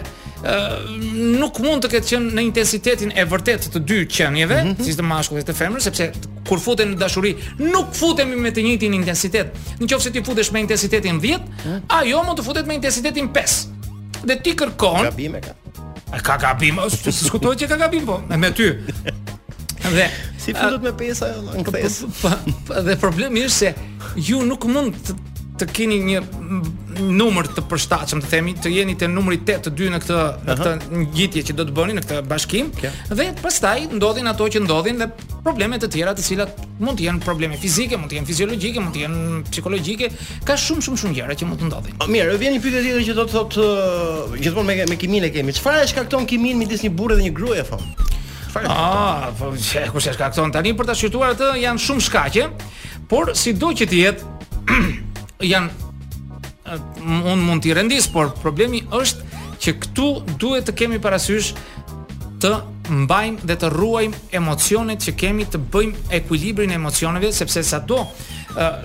nuk 1.15 1.57
mund 1.65 1.87
të 1.87 1.93
ketë 1.95 2.11
qenë 2.13 2.35
në 2.37 2.43
intensitetin 2.51 3.15
e 3.17 3.25
vërtet 3.29 3.71
të 3.73 3.81
dy 3.89 4.03
qenieve, 4.05 4.59
mm 4.63 4.75
-hmm. 4.75 4.97
të 4.99 5.07
mashkullit 5.09 5.47
dhe 5.47 5.53
të 5.55 5.61
femrës, 5.61 5.85
sepse 5.87 6.11
Kur 6.49 6.61
futem 6.61 6.91
në 6.93 6.99
dashuri, 7.01 7.31
nuk 7.63 7.95
futemi 7.97 8.37
me 8.37 8.51
të 8.55 8.63
njëjtin 8.67 8.95
intensitet. 8.99 9.55
Nëse 9.81 10.13
ti 10.15 10.23
futesh 10.25 10.51
me 10.55 10.61
intensitetin 10.65 11.19
10, 11.23 11.61
ajo 12.01 12.21
mund 12.27 12.39
të 12.41 12.45
futet 12.47 12.69
me 12.69 12.77
intensitetin 12.77 13.31
5. 13.33 13.59
Dhe 14.25 14.37
ti 14.45 14.53
kërkon 14.57 15.07
Gabim 15.09 15.37
e 15.37 15.43
ka. 15.45 15.55
A 16.15 16.21
ka 16.23 16.37
gabim? 16.39 16.77
Po. 16.79 16.87
Diskutoj 17.09 17.57
që 17.59 17.67
ka 17.73 17.77
gabim 17.81 18.05
po, 18.07 18.21
me 18.39 18.51
ty. 18.57 18.71
Dhe 19.97 20.07
si 20.41 20.53
futet 20.57 20.83
me 20.85 20.93
5 20.97 21.25
ajo 21.27 21.45
në 21.47 21.55
po, 21.57 21.65
kthes. 21.71 21.99
Po, 22.21 22.33
po, 22.69 22.81
dhe 22.87 22.97
problemi 23.03 23.43
është 23.49 23.57
se 23.57 24.19
ju 24.29 24.45
nuk 24.49 24.69
mund 24.73 24.97
të 25.09 25.17
të 25.61 25.67
keni 25.71 25.99
një 26.03 26.21
numër 27.15 27.47
të 27.55 27.63
përshtatshëm 27.71 28.21
të 28.25 28.31
themi, 28.33 28.55
të 28.65 28.71
jeni 28.75 28.95
te 28.99 29.07
numri 29.11 29.37
8 29.39 29.45
të, 29.47 29.57
të 29.69 29.73
dy 29.79 29.91
në 29.93 30.01
këtë 30.03 30.17
në 30.47 30.57
këtë 30.61 31.03
ngjitje 31.03 31.43
që 31.51 31.55
do 31.61 31.67
të 31.69 31.75
bëni 31.77 31.95
në 31.95 32.03
këtë 32.05 32.19
bashkim 32.31 32.73
okay. 32.75 32.91
dhe 33.21 33.27
pastaj 33.39 33.85
ndodhin 33.95 34.27
ato 34.33 34.49
që 34.51 34.63
ndodhin 34.65 34.99
dhe 35.05 35.09
probleme 35.47 35.79
të 35.83 35.91
tjera 35.95 36.15
të 36.19 36.25
cilat 36.27 36.65
mund 36.83 36.99
të 36.99 37.07
jenë 37.07 37.23
probleme 37.27 37.59
fizike, 37.61 37.99
mund 38.01 38.11
të 38.11 38.19
jenë 38.19 38.31
fiziologjike, 38.33 38.83
mund 38.83 38.95
të 38.97 39.05
jenë 39.05 39.41
psikologjike, 39.53 40.11
ka 40.49 40.57
shumë 40.59 40.87
shumë 40.89 41.03
shumë 41.05 41.19
gjëra 41.21 41.37
që 41.39 41.49
mund 41.51 41.63
të 41.63 41.69
ndodhin. 41.69 42.03
Mirë, 42.11 42.35
vjen 42.43 42.57
një 42.57 42.65
pyetje 42.65 42.83
tjetër 42.89 43.07
që 43.11 43.17
do 43.21 43.27
të 43.29 43.37
thotë 43.37 43.69
uh, 43.69 44.37
gjithmonë 44.41 44.71
me 44.71 44.89
me 44.91 44.99
kimin 45.05 45.29
e 45.29 45.33
kemi. 45.37 45.55
Çfarë 45.55 45.85
e 45.85 45.89
shkakton 45.93 46.27
kimin 46.31 46.59
midis 46.59 46.83
një 46.87 46.91
burri 46.99 47.21
dhe 47.21 47.29
një 47.29 47.35
gruaje 47.37 47.67
fam? 47.69 47.87
Ah, 48.65 49.31
po 49.39 49.53
kushtet 49.55 50.19
që 50.19 50.51
tani 50.59 50.75
për 50.79 50.87
ta 50.91 50.95
shqyrtuar 50.99 51.35
atë 51.39 51.53
janë 51.63 51.83
shumë 51.87 52.07
shkaqe, 52.11 52.47
por 53.11 53.35
sido 53.39 53.71
që 53.75 53.89
të 53.91 53.99
jetë 54.05 55.03
janë 55.47 57.23
un 57.29 57.43
mund 57.45 57.61
të 57.65 57.75
rendis, 57.79 58.07
por 58.09 58.31
problemi 58.41 58.81
është 58.95 59.31
që 59.61 59.73
këtu 59.83 60.07
duhet 60.41 60.67
të 60.69 60.75
kemi 60.81 60.97
parasysh 61.03 61.51
të 62.43 62.51
mbajmë 63.05 63.45
dhe 63.49 63.57
të 63.61 63.69
ruajmë 63.73 64.23
emocionet 64.41 65.01
që 65.05 65.15
kemi 65.21 65.47
të 65.49 65.61
bëjmë 65.73 66.03
ekuilibrin 66.19 66.73
e 66.73 66.79
emocioneve 66.81 67.31
sepse 67.37 67.63
sado 67.65 68.03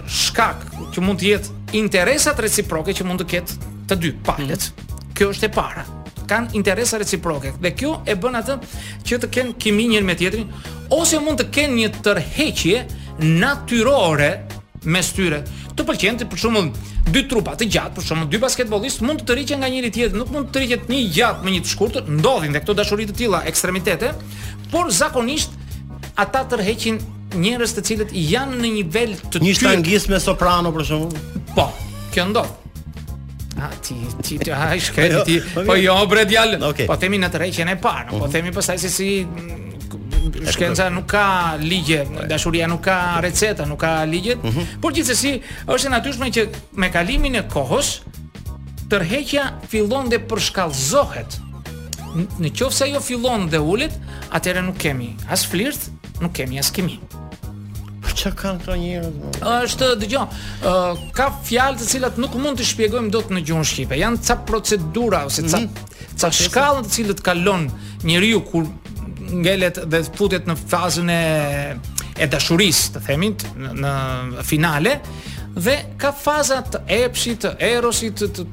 shkak 0.10 0.68
që 0.96 1.04
mund 1.04 1.22
të 1.22 1.32
jetë 1.32 1.56
interesat 1.80 2.40
reciproke 2.46 2.96
që 2.96 3.08
mund 3.08 3.24
të 3.24 3.30
ketë 3.34 3.58
të 3.90 3.98
dy 4.04 4.12
palët. 4.28 4.70
Kjo 5.16 5.32
është 5.34 5.50
e 5.50 5.54
para. 5.56 5.84
Kan 6.30 6.48
interesa 6.56 7.00
reciproke 7.02 7.52
dhe 7.64 7.72
kjo 7.76 7.96
e 8.08 8.14
bën 8.22 8.38
atë 8.40 8.58
që 9.08 9.20
të 9.24 9.32
kenë 9.36 9.56
kimi 9.62 9.88
njëri 9.92 10.06
me 10.08 10.16
tjetrin 10.20 10.52
ose 10.96 11.20
mund 11.24 11.42
të 11.42 11.48
kenë 11.58 11.80
një 11.80 11.92
tërheqje 12.06 12.84
natyrore 13.40 14.32
mes 14.86 15.10
tyre 15.16 15.42
të 15.80 15.86
pëlqen 15.88 16.24
për 16.30 16.40
shumë 16.44 16.62
dy 17.14 17.24
trupa 17.30 17.54
të 17.58 17.68
gjatë, 17.74 17.94
për 17.98 18.08
shumë 18.10 18.28
dy 18.34 18.40
basketbollistë 18.44 19.06
mund 19.08 19.24
të 19.24 19.28
të 19.30 19.38
rriqen 19.38 19.62
nga 19.64 19.70
njëri 19.72 19.92
tjetër, 19.96 20.18
nuk 20.20 20.34
mund 20.34 20.52
të 20.54 20.64
rriqet 20.64 20.92
një 20.92 21.02
gjatë 21.16 21.46
me 21.48 21.54
një 21.56 21.64
të 21.64 21.74
shkurtër, 21.74 22.10
ndodhin 22.18 22.56
dhe 22.56 22.62
këto 22.64 22.76
dashuri 22.78 23.08
të 23.10 23.16
tilla 23.22 23.40
ekstremitete, 23.50 24.12
por 24.74 24.92
zakonisht 24.94 25.56
ata 26.20 26.44
tërheqin 26.54 27.00
njerëz 27.40 27.76
të 27.78 27.84
cilët 27.90 28.14
janë 28.14 28.58
në 28.58 28.66
një 28.66 28.74
nivel 28.80 29.14
të 29.32 29.44
një 29.46 29.56
shtangis 29.60 30.08
me 30.12 30.20
soprano 30.24 30.72
për 30.76 30.88
shembull. 30.92 31.28
Po, 31.56 31.70
kjo 32.14 32.28
ndodh. 32.32 32.56
A 33.60 33.68
ti 33.84 33.96
ti 34.24 34.38
të 34.40 34.56
hajsh 34.56 34.94
këtë 34.96 35.24
ti, 35.28 35.40
po, 35.56 35.66
po 35.68 35.76
jo 35.80 35.98
bre 36.12 36.24
djalë. 36.30 36.60
Po 36.88 36.96
themi 37.02 37.20
në 37.20 37.28
tërheqjen 37.34 37.74
e 37.74 37.80
parë, 37.84 38.10
po 38.14 38.22
mhm. 38.24 38.32
themi 38.36 38.56
pastaj 38.56 38.78
se 38.86 38.92
si 38.94 39.10
shkenca 40.52 40.90
nuk 40.90 41.06
ka 41.10 41.56
ligje, 41.62 42.06
dashuria 42.28 42.68
nuk 42.68 42.82
ka 42.84 43.18
receta, 43.22 43.66
nuk 43.66 43.80
ka 43.80 44.04
ligjet, 44.06 44.42
mhm. 44.44 44.80
por 44.82 44.94
gjithsesi 44.94 45.40
është 45.68 45.86
e 45.88 45.92
natyrshme 45.94 46.30
që 46.34 46.48
me 46.78 46.90
kalimin 46.94 47.36
e 47.40 47.44
kohës 47.52 48.00
tërheqja 48.90 49.70
fillon 49.70 50.10
dhe 50.10 50.18
përshkallëzohet. 50.30 51.40
Në 52.42 52.50
qoftë 52.58 52.74
se 52.74 52.86
ajo 52.88 53.02
fillon 53.06 53.46
dhe 53.52 53.60
ulet, 53.62 53.94
atëherë 54.34 54.64
nuk 54.66 54.80
kemi 54.82 55.12
as 55.30 55.44
flirt, 55.46 55.92
nuk 56.24 56.34
kemi 56.34 56.58
as 56.58 56.72
kemi. 56.74 56.96
Po 58.02 58.16
çka 58.18 58.32
kanë 58.40 58.64
këto 58.64 58.78
njerëz? 58.82 59.14
Është 59.70 59.92
dëgjoj, 60.02 60.26
ka 61.14 61.28
fjalë 61.46 61.78
të 61.84 61.90
cilat 61.92 62.18
nuk 62.22 62.34
mund 62.42 62.58
të 62.58 62.66
shpjegojmë 62.72 63.14
dot 63.14 63.30
në 63.30 63.44
gjuhën 63.46 63.70
shqipe. 63.72 63.98
Janë 64.02 64.24
ca 64.26 64.40
procedura 64.50 65.22
ose 65.30 65.46
ca 65.46 65.60
mm 65.60 65.64
-hmm. 65.64 66.18
ca 66.20 66.32
shkallë 66.32 66.82
të 66.86 66.90
cilët 66.98 67.22
kalon 67.22 67.70
njeriu 68.04 68.42
kur 68.42 68.64
ngelet 69.34 69.82
dhe 69.90 70.02
futet 70.16 70.48
në 70.50 70.56
fazën 70.60 71.12
e 71.14 71.20
e 72.20 72.26
dashurisë, 72.28 72.90
të 72.98 73.02
themi, 73.06 73.30
në, 73.56 73.70
në 73.80 74.42
finale 74.44 74.98
dhe 75.56 75.78
ka 76.02 76.10
fazat 76.12 76.68
të 76.74 76.82
epshit, 77.06 77.46
erosit, 77.64 78.26
të 78.36 78.44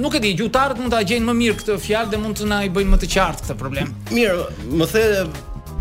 nuk 0.00 0.16
e 0.16 0.22
di, 0.24 0.30
gjutarët 0.38 0.80
mund 0.80 0.94
ta 0.94 1.02
gjejnë 1.04 1.26
më 1.28 1.34
mirë 1.42 1.58
këtë 1.60 1.76
fjalë 1.84 2.14
dhe 2.14 2.22
mund 2.22 2.38
të 2.40 2.48
na 2.48 2.62
i 2.64 2.70
bëjnë 2.72 2.92
më 2.94 3.00
të 3.02 3.10
qartë 3.12 3.42
këtë 3.44 3.58
problem. 3.60 3.92
Mirë, 4.14 4.48
më 4.72 4.88
the 4.94 5.04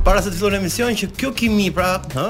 para 0.06 0.22
se 0.22 0.34
të 0.34 0.38
fillojmë 0.42 0.60
emision 0.65 1.00
që 1.00 1.10
kjo 1.15 1.32
kimi 1.38 1.72
pra, 1.74 1.94
ha? 2.18 2.27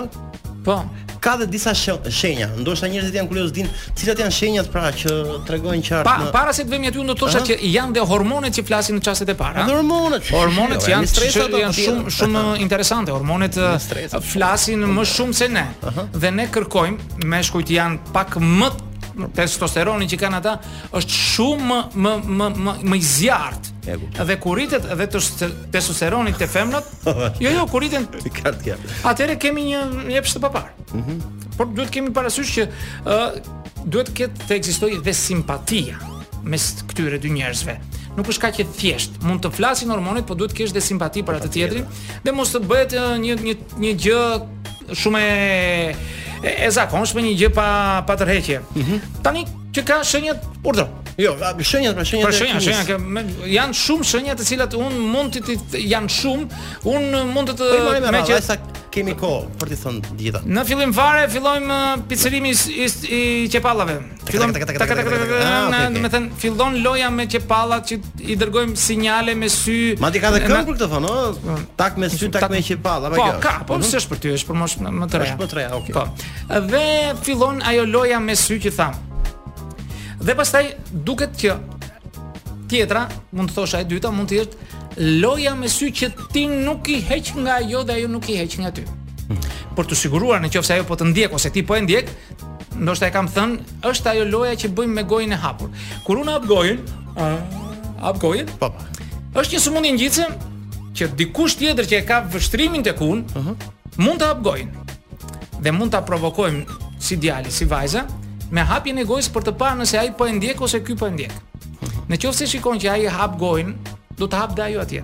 Po 0.68 0.78
ka 1.26 1.32
dhe 1.40 1.48
disa 1.56 1.72
shenja. 2.20 2.48
Ndoshta 2.62 2.86
njerëzit 2.94 3.16
janë 3.18 3.30
kurioz 3.32 3.52
din 3.58 3.70
cilat 3.98 4.22
janë 4.24 4.36
shenjat 4.38 4.70
pra 4.74 4.92
që 4.94 5.12
tregojnë 5.48 5.86
qartë. 5.90 6.06
Pa, 6.06 6.16
në... 6.22 6.30
Para 6.36 6.54
se 6.54 6.66
të 6.68 6.72
vëmë 6.76 6.92
aty 6.92 7.02
unë 7.02 7.12
do 7.12 7.18
të 7.18 7.24
thosha 7.24 7.42
që 7.50 7.58
janë 7.74 7.98
dhe 7.98 8.06
hormonet 8.12 8.58
që 8.60 8.66
flasin 8.70 9.00
në 9.00 9.06
çastet 9.10 9.32
e 9.34 9.38
para. 9.42 9.66
Hormonet. 9.72 10.30
Hormonet 10.36 10.78
jo, 10.78 10.86
që 10.86 10.94
janë 10.96 11.10
stresa 11.14 11.48
do 11.56 11.64
janë 11.64 11.78
shumë 11.82 12.16
shumë 12.20 12.46
interesante. 12.66 13.16
Hormonet 13.18 13.58
flasin 14.34 14.86
më 14.96 15.08
shumë 15.16 15.40
se 15.42 15.50
ne. 15.58 15.66
Dhe 16.14 16.34
ne 16.38 16.46
kërkojmë 16.54 17.26
meshkujt 17.34 17.74
janë 17.74 18.14
pak 18.16 18.38
më 18.46 18.72
testosteroni 19.36 20.08
që 20.10 20.18
kanë 20.20 20.40
ata 20.40 20.56
është 21.00 21.16
shumë 21.22 21.78
më 21.96 22.14
më 22.40 22.50
më 22.56 22.76
më 22.88 23.00
i 23.00 23.06
zjarrt. 23.10 23.72
Dhe 23.84 24.38
kuritet 24.42 24.88
edhe 24.96 25.08
të 25.16 25.22
testosteroni 25.74 26.34
te 26.38 26.48
femrat, 26.50 26.88
jo 27.44 27.52
jo, 27.54 27.66
kuriten. 27.72 28.08
Atëre 29.12 29.38
kemi 29.42 29.68
një 29.72 29.84
jep 30.18 30.30
të 30.36 30.46
papar. 30.48 30.72
Mhm. 30.92 31.02
Mm 31.16 31.42
Por 31.56 31.70
duhet 31.72 31.88
kemi 31.94 32.10
parasysh 32.12 32.50
që 32.52 32.64
ë 32.68 33.16
uh, 33.16 33.84
duhet 33.88 34.10
ketë 34.18 34.48
të 34.50 34.56
ekzistojë 34.58 34.98
dhe 35.06 35.14
simpatia 35.16 35.96
mes 36.44 36.66
këtyre 36.92 37.16
dy 37.24 37.30
njerëzve 37.32 37.76
nuk 38.18 38.28
është 38.32 38.42
kaq 38.44 38.60
e 38.60 38.66
thjesht. 38.76 39.16
Mund 39.24 39.40
të 39.44 39.54
flasin 39.56 39.90
hormonet, 39.92 40.28
por 40.28 40.36
duhet 40.40 40.52
të 40.52 40.58
kesh 40.60 40.74
dhe 40.76 40.84
simpati 40.84 41.24
për 41.24 41.40
atë 41.40 41.52
tjetrin 41.56 41.88
po. 41.88 42.04
dhe 42.28 42.32
mos 42.36 42.52
të 42.52 42.60
bëhet 42.68 42.98
një 43.24 43.38
një 43.46 43.56
një 43.86 43.94
gjë 44.04 44.22
shumë 45.00 45.22
e 45.32 45.40
e, 46.44 46.66
e 46.66 46.70
zakonshme 46.72 47.24
një 47.26 47.34
gjë 47.40 47.52
pa 47.56 47.68
pa 48.08 48.18
tërheqje. 48.20 48.60
Mm 48.60 48.82
-hmm. 48.82 49.00
Tani 49.24 49.46
që 49.76 49.84
ka 49.84 50.04
shenjat 50.04 50.38
urdhë. 50.64 50.86
Jo, 51.18 51.36
shenjat, 51.64 51.96
pra 51.96 52.06
shenjat. 52.06 52.28
Pra 52.30 52.38
shenja, 52.38 52.60
shenja 52.60 53.00
janë 53.48 53.74
shumë 53.80 54.04
shenja 54.04 54.36
të 54.36 54.46
cilat 54.50 54.74
un 54.74 54.98
mund 55.00 55.36
të, 55.38 55.56
të 55.72 55.86
janë 55.94 56.08
shumë, 56.08 56.46
un 56.84 57.04
mund 57.34 57.50
të, 57.50 57.56
të 57.56 58.12
me 58.12 58.22
që 58.28 58.58
kemi 58.92 59.16
kohë 59.20 59.46
për 59.60 59.70
të 59.70 59.76
thënë 59.84 60.02
gjitha. 60.20 60.40
Në 60.48 60.66
fillim 60.68 60.94
fare 60.94 61.30
fillojmë 61.30 61.80
uh, 61.96 62.02
picërimin 62.08 62.56
i, 62.68 62.88
i, 63.16 63.48
qepallave. 63.52 64.00
Mm 64.00 64.15
fillon 64.36 64.52
ta 64.52 64.60
ka 64.60 64.66
ta 64.66 64.74
ka 64.74 64.96
ta 65.90 65.90
ka 66.12 66.20
fillon 66.42 66.74
loja 66.86 67.10
me 67.18 67.24
çepallat 67.34 67.84
që 67.90 67.96
i 68.34 68.38
dërgojmë 68.42 68.76
sinjale 68.86 69.36
me 69.42 69.50
sy 69.52 69.78
ma 70.04 70.12
di 70.14 70.22
ka 70.24 70.32
të 70.36 70.42
këmbë 70.46 70.76
këtë 70.76 70.90
thonë 70.94 71.12
po. 71.46 71.58
tak 71.82 71.98
me 72.02 72.10
sy 72.14 72.26
tak 72.36 72.50
me 72.54 72.62
çepall 72.70 73.08
apo 73.10 73.20
jo 73.22 73.28
po 73.32 73.42
ka 73.46 73.54
po 73.68 73.80
pse 73.82 73.88
mhm. 73.88 74.00
është 74.00 74.14
për 74.14 74.22
ty 74.24 74.34
është 74.38 74.52
për 74.52 74.60
mosh 74.62 74.78
më 74.82 75.10
të 75.12 75.22
rë 75.22 75.28
është 75.28 75.40
për 75.42 75.52
treja 75.54 75.70
okay 75.80 75.96
po 75.96 76.06
dhe 76.72 76.86
fillon 77.26 77.62
ajo 77.72 77.86
loja 77.96 78.20
me 78.28 78.36
sy 78.46 78.60
që 78.66 78.74
tham 78.80 78.98
dhe 80.28 80.38
pastaj 80.42 80.66
duket 81.10 81.38
që 81.44 81.56
tjetra 82.70 83.06
mund 83.32 83.54
të 83.54 83.60
thosh 83.60 83.80
e 83.80 83.86
dyta 83.94 84.12
mund 84.12 84.34
të 84.34 84.42
jesh 84.42 85.14
loja 85.26 85.56
me 85.62 85.68
sy 85.78 85.90
që 86.00 86.12
ti 86.34 86.48
nuk 86.52 86.90
i 86.96 87.00
heq 87.10 87.34
nga 87.46 87.60
ajo 87.62 87.86
dhe 87.88 88.00
ajo 88.00 88.12
nuk 88.18 88.28
i 88.36 88.40
heq 88.44 88.60
nga 88.64 88.72
ty 88.78 88.86
Hmm. 89.26 89.40
Por 89.74 89.88
të 89.90 89.96
siguruar 89.98 90.38
në 90.38 90.52
qofë 90.54 90.68
se 90.68 90.76
ajo 90.76 90.84
po 90.86 90.94
të 91.00 91.08
ndjek 91.10 91.32
Ose 91.34 91.50
ti 91.50 91.64
po 91.66 91.74
e 91.74 91.80
ndjek 91.82 92.12
ndoshta 92.80 93.08
e 93.08 93.12
kam 93.16 93.28
thënë, 93.32 93.78
është 93.88 94.10
ajo 94.12 94.26
loja 94.30 94.56
që 94.60 94.70
bëjmë 94.76 94.96
me 95.00 95.04
gojën 95.08 95.32
e 95.36 95.40
hapur. 95.40 95.70
Kur 96.06 96.20
unë 96.22 96.34
hap 96.36 96.48
gojën, 96.50 96.80
hap 98.04 98.20
gojën. 98.22 98.50
Po. 98.62 98.70
Është 99.40 99.56
një 99.56 99.62
sëmundje 99.66 99.94
ngjitse 99.98 100.26
që 100.96 101.10
dikush 101.20 101.56
tjetër 101.60 101.88
që 101.92 102.02
e 102.02 102.06
ka 102.08 102.22
vështrimin 102.34 102.84
tek 102.86 103.02
unë, 103.02 103.22
uh 103.24 103.46
-huh. 103.46 103.56
mund 103.98 104.22
të 104.22 104.26
hap 104.28 104.42
gojën. 104.48 104.70
Dhe 105.62 105.72
mund 105.72 105.92
ta 105.92 106.02
provokojmë 106.02 106.66
si 107.00 107.16
djali, 107.18 107.52
si 107.52 107.66
vajza, 107.66 108.06
me 108.52 108.62
hapjen 108.62 108.98
e 108.98 109.04
gojës 109.06 109.30
për 109.30 109.44
të 109.44 109.52
parë 109.58 109.80
nëse 109.82 109.98
ai 110.00 110.12
po 110.18 110.26
e 110.28 110.32
ndjek 110.32 110.62
ose 110.62 110.80
ky 110.84 110.96
po 110.96 111.08
e 111.08 111.12
ndjek. 111.12 111.34
Në 112.10 112.16
qoftë 112.18 112.32
se 112.38 112.48
shikon 112.48 112.80
që 112.80 112.88
ai 112.92 113.08
hap 113.08 113.38
gojën, 113.40 113.74
do 114.18 114.26
të 114.26 114.38
hap 114.38 114.56
dhe 114.56 114.62
ajo 114.62 114.80
atje. 114.80 115.04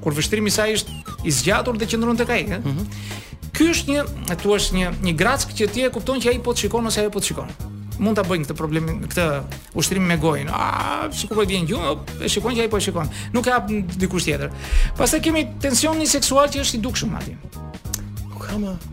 Kur 0.00 0.12
vështrimi 0.12 0.48
i 0.48 0.50
saj 0.50 0.72
është 0.76 0.90
i 1.24 1.30
zgjatur 1.30 1.76
dhe 1.78 1.86
qëndron 1.86 2.16
tek 2.18 2.30
ai, 2.30 2.42
ëh. 2.44 2.52
Eh? 2.52 2.58
Uh 2.58 2.64
-huh. 2.64 2.86
Ky 3.58 3.66
është 3.72 3.90
një, 3.90 4.02
tu 4.38 4.52
është 4.54 4.74
një 4.76 4.90
një 5.02 5.12
gratë 5.18 5.54
që 5.58 5.66
ti 5.74 5.82
e 5.82 5.88
kupton 5.90 6.20
që 6.22 6.30
ai 6.30 6.36
po 6.46 6.52
të 6.54 6.62
shikon 6.62 6.84
ose 6.86 7.00
ajo 7.02 7.10
po 7.10 7.18
të 7.18 7.30
shikon. 7.32 7.48
Mund 7.98 8.14
ta 8.14 8.22
bëjnë 8.22 8.44
këtë 8.46 8.54
problem 8.54 9.00
këtë 9.10 9.24
ushtrim 9.82 10.04
me 10.06 10.14
gojën. 10.22 10.52
Ah, 10.54 11.08
sikur 11.10 11.40
po 11.40 11.46
vjen 11.50 11.64
gjumë, 11.66 11.90
e 12.22 12.30
shikon 12.30 12.54
që 12.54 12.68
ai 12.68 12.70
po 12.70 12.78
e 12.78 12.84
shikon. 12.86 13.10
Nuk 13.34 13.50
e 13.50 13.54
hap 13.56 13.72
dikush 13.98 14.28
tjetër. 14.28 14.54
Pastaj 15.00 15.18
kemi 15.26 15.42
tensionin 15.64 16.06
seksual 16.06 16.52
që 16.54 16.62
është 16.62 16.78
i 16.78 16.82
dukshëm 16.86 17.18
aty. 17.18 17.34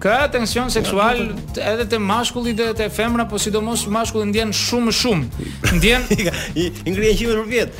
Ka 0.01 0.17
tension 0.33 0.73
seksual 0.73 1.21
edhe 1.61 1.85
te 1.93 2.01
mashkulli 2.01 2.55
dhe 2.57 2.71
te 2.81 2.89
femra, 2.91 3.27
por 3.29 3.39
sidomos 3.39 3.85
mashkulli 3.99 4.31
ndjen 4.33 4.55
shumë 4.65 4.97
shumë. 5.03 5.49
Ndjen 5.77 6.09
i 6.65 6.69
ngrihen 6.89 7.21
qimë 7.21 7.37
për 7.37 7.45
vjet. 7.53 7.77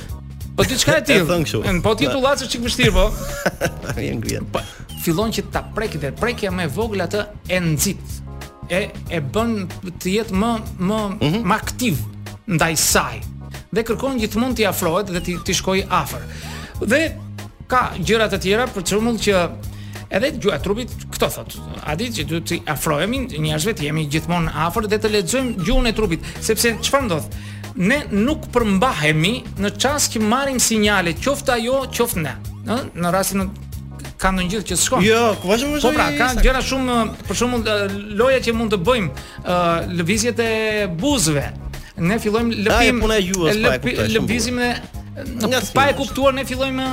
Po 0.56 0.64
ti 0.70 0.78
çka 0.80 1.02
e 1.02 1.22
po 1.32 1.42
ti? 1.42 1.66
Po 1.90 1.96
ti 2.00 2.14
tullaçë 2.14 2.54
çik 2.54 2.70
vështir 2.70 2.94
po. 2.96 3.10
Ai 3.98 4.14
ngrihen. 4.20 4.46
Po, 4.54 4.62
fillon 5.06 5.32
që 5.36 5.44
ta 5.54 5.62
prek 5.76 6.00
dhe 6.02 6.14
prekja 6.18 6.52
më 6.54 6.66
e 6.68 6.72
vogël 6.74 7.04
atë 7.06 7.24
e 7.54 7.60
nxit. 7.62 8.18
E 8.74 8.82
e 9.14 9.20
bën 9.36 9.52
të 10.02 10.14
jetë 10.16 10.34
më 10.42 10.52
më 10.80 11.00
mm 11.02 11.30
-hmm. 11.30 11.46
më 11.50 11.56
aktiv 11.62 11.96
ndaj 12.56 12.74
saj 12.92 13.16
dhe 13.76 13.84
kërkon 13.88 14.20
gjithmonë 14.22 14.56
të 14.58 14.66
afrohet 14.72 15.08
dhe 15.14 15.22
të 15.46 15.54
shkojë 15.60 15.86
afër. 16.02 16.24
Dhe 16.92 17.02
ka 17.72 17.84
gjëra 18.08 18.28
të 18.30 18.38
tjera 18.44 18.66
për 18.74 18.84
çrrumull 18.88 19.20
që 19.26 19.34
edhe 20.16 20.30
gjua 20.42 20.58
trupit 20.66 20.90
këto 21.14 21.28
thot. 21.36 21.52
A 21.90 21.96
di 22.00 22.06
që 22.16 22.24
duhet 22.30 22.46
të 22.50 22.56
afrohemi 22.74 23.20
njerëzve 23.46 23.72
të 23.74 23.84
jemi 23.88 24.10
gjithmonë 24.14 24.52
afër 24.68 24.84
dhe 24.92 24.98
të 25.00 25.10
lexojmë 25.16 25.52
gjuhën 25.66 25.88
e 25.92 25.98
trupit, 26.00 26.22
sepse 26.48 26.68
çfarë 26.86 27.06
ndodh? 27.08 27.28
Ne 27.90 27.98
nuk 28.28 28.42
përmbahemi 28.54 29.36
në 29.62 29.70
çast 29.82 30.06
që 30.14 30.20
marrim 30.32 30.60
sinjale, 30.68 31.12
qoftë 31.24 31.50
ajo, 31.58 31.78
qoftë 31.96 32.22
ne. 32.26 32.34
Në, 32.68 32.76
në 33.02 33.08
rastin 33.16 33.42
ka 34.22 34.32
ndonjë 34.34 34.52
gjë 34.56 34.68
që 34.70 34.78
shkon. 34.82 35.04
Jo, 35.06 35.24
ku 35.42 35.50
vajo 35.52 35.70
më 35.72 35.82
Po 35.84 35.92
pra, 35.96 36.06
ka 36.20 36.28
gjëra 36.44 36.62
shumë 36.66 36.98
për 37.28 37.40
shembull 37.40 38.04
loja 38.20 38.40
që 38.46 38.54
mund 38.56 38.74
të 38.76 38.80
bëjmë 38.88 39.24
uh, 39.42 39.96
lëvizjet 40.02 40.40
e 40.46 40.52
buzëve. 41.02 41.48
Ne 42.06 42.18
fillojmë 42.22 42.62
lëpim. 42.68 43.02
Ne 43.12 44.08
lëvizim 44.16 44.58
ne 44.60 44.72
në 45.48 45.62
pa 45.76 45.88
e 45.92 45.98
kuptuar 45.98 46.36
ne 46.36 46.44
fillojmë 46.48 46.90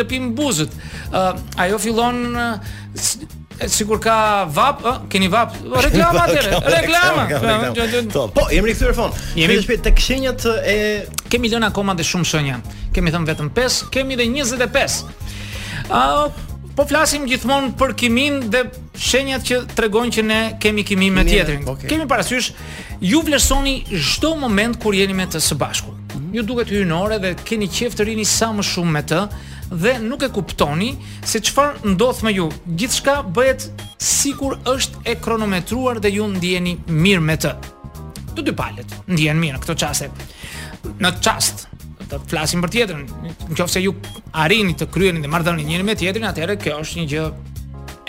lëpim 0.00 0.30
buzët. 0.38 0.74
Uh, 1.12 1.62
ajo 1.64 1.78
fillon 1.82 2.20
uh, 2.34 3.38
Sigur 3.68 4.00
ka 4.02 4.12
vap, 4.50 4.80
ë, 4.88 4.92
keni 5.12 5.28
vap. 5.30 5.52
Reklama 5.84 6.22
atë, 6.24 6.62
reklama. 6.72 7.68
Po, 8.10 8.24
po, 8.34 8.46
jemi 8.50 8.72
rikthyer 8.72 8.94
fon. 8.96 9.12
Jemi 9.38 9.58
shpejt 9.60 9.84
tek 9.86 10.00
shenjat 10.02 10.46
e 10.66 10.74
kemi 11.30 11.50
lënë 11.52 11.68
akoma 11.68 11.94
dhe 11.94 12.02
shumë 12.08 12.26
shenja. 12.26 12.56
Kemi 12.96 13.12
thënë 13.14 13.28
vetëm 13.28 13.52
5, 13.54 13.76
kemi 13.94 14.16
edhe 14.16 14.26
25 14.32 15.36
po 16.76 16.86
flasim 16.88 17.26
gjithmonë 17.28 17.74
për 17.78 17.92
kimin 18.00 18.38
dhe 18.50 18.62
shenjat 18.98 19.44
që 19.48 19.58
tregojnë 19.76 20.14
që 20.16 20.22
ne 20.26 20.38
kemi 20.62 20.84
kimi 20.88 21.10
me 21.12 21.24
tjetrin. 21.28 21.66
Okay. 21.68 21.90
Kemi 21.90 22.06
parasysh 22.08 22.52
ju 23.02 23.20
vlerësoni 23.26 23.74
çdo 23.92 24.34
moment 24.40 24.78
kur 24.80 24.94
jeni 24.96 25.14
me 25.18 25.26
të 25.28 25.40
së 25.44 25.54
bashku. 25.60 25.92
Mm 25.92 26.18
-hmm. 26.18 26.36
Ju 26.36 26.42
duket 26.42 26.68
hyjnore 26.70 27.18
dhe 27.18 27.34
keni 27.44 27.68
qejf 27.68 27.94
të 27.96 28.04
rini 28.04 28.24
sa 28.24 28.46
më 28.52 28.62
shumë 28.72 28.90
me 28.98 29.02
të 29.02 29.20
dhe 29.84 29.98
nuk 30.00 30.22
e 30.22 30.28
kuptoni 30.28 30.96
se 31.24 31.40
çfarë 31.40 31.74
ndodh 31.84 32.22
me 32.24 32.32
ju. 32.32 32.50
Gjithçka 32.66 33.14
bëhet 33.36 33.68
sikur 33.98 34.56
është 34.74 34.96
e 35.04 35.14
kronometruar 35.14 36.00
dhe 36.00 36.08
ju 36.10 36.26
ndjeni 36.28 36.78
mirë 36.88 37.20
me 37.20 37.36
të. 37.36 37.52
Të 38.34 38.40
dy 38.48 38.52
palët 38.52 38.88
ndjenë 39.08 39.40
mirë 39.44 39.56
në 39.58 39.62
këtë 39.64 39.76
çaste. 39.76 40.08
Në 41.02 41.10
çast, 41.20 41.66
të 42.12 42.18
flasim 42.28 42.60
për 42.62 42.72
tjetrin. 42.74 43.06
Nëse 43.56 43.80
ju 43.82 43.94
arrini 44.44 44.74
të 44.78 44.88
kryeni 44.92 45.22
dhe 45.24 45.30
marrdhëni 45.32 45.64
njëri 45.68 45.86
me 45.88 45.94
tjetrin, 45.98 46.26
atëherë 46.28 46.56
kjo 46.62 46.76
është 46.84 47.00
një 47.00 47.06
gjë 47.12 47.26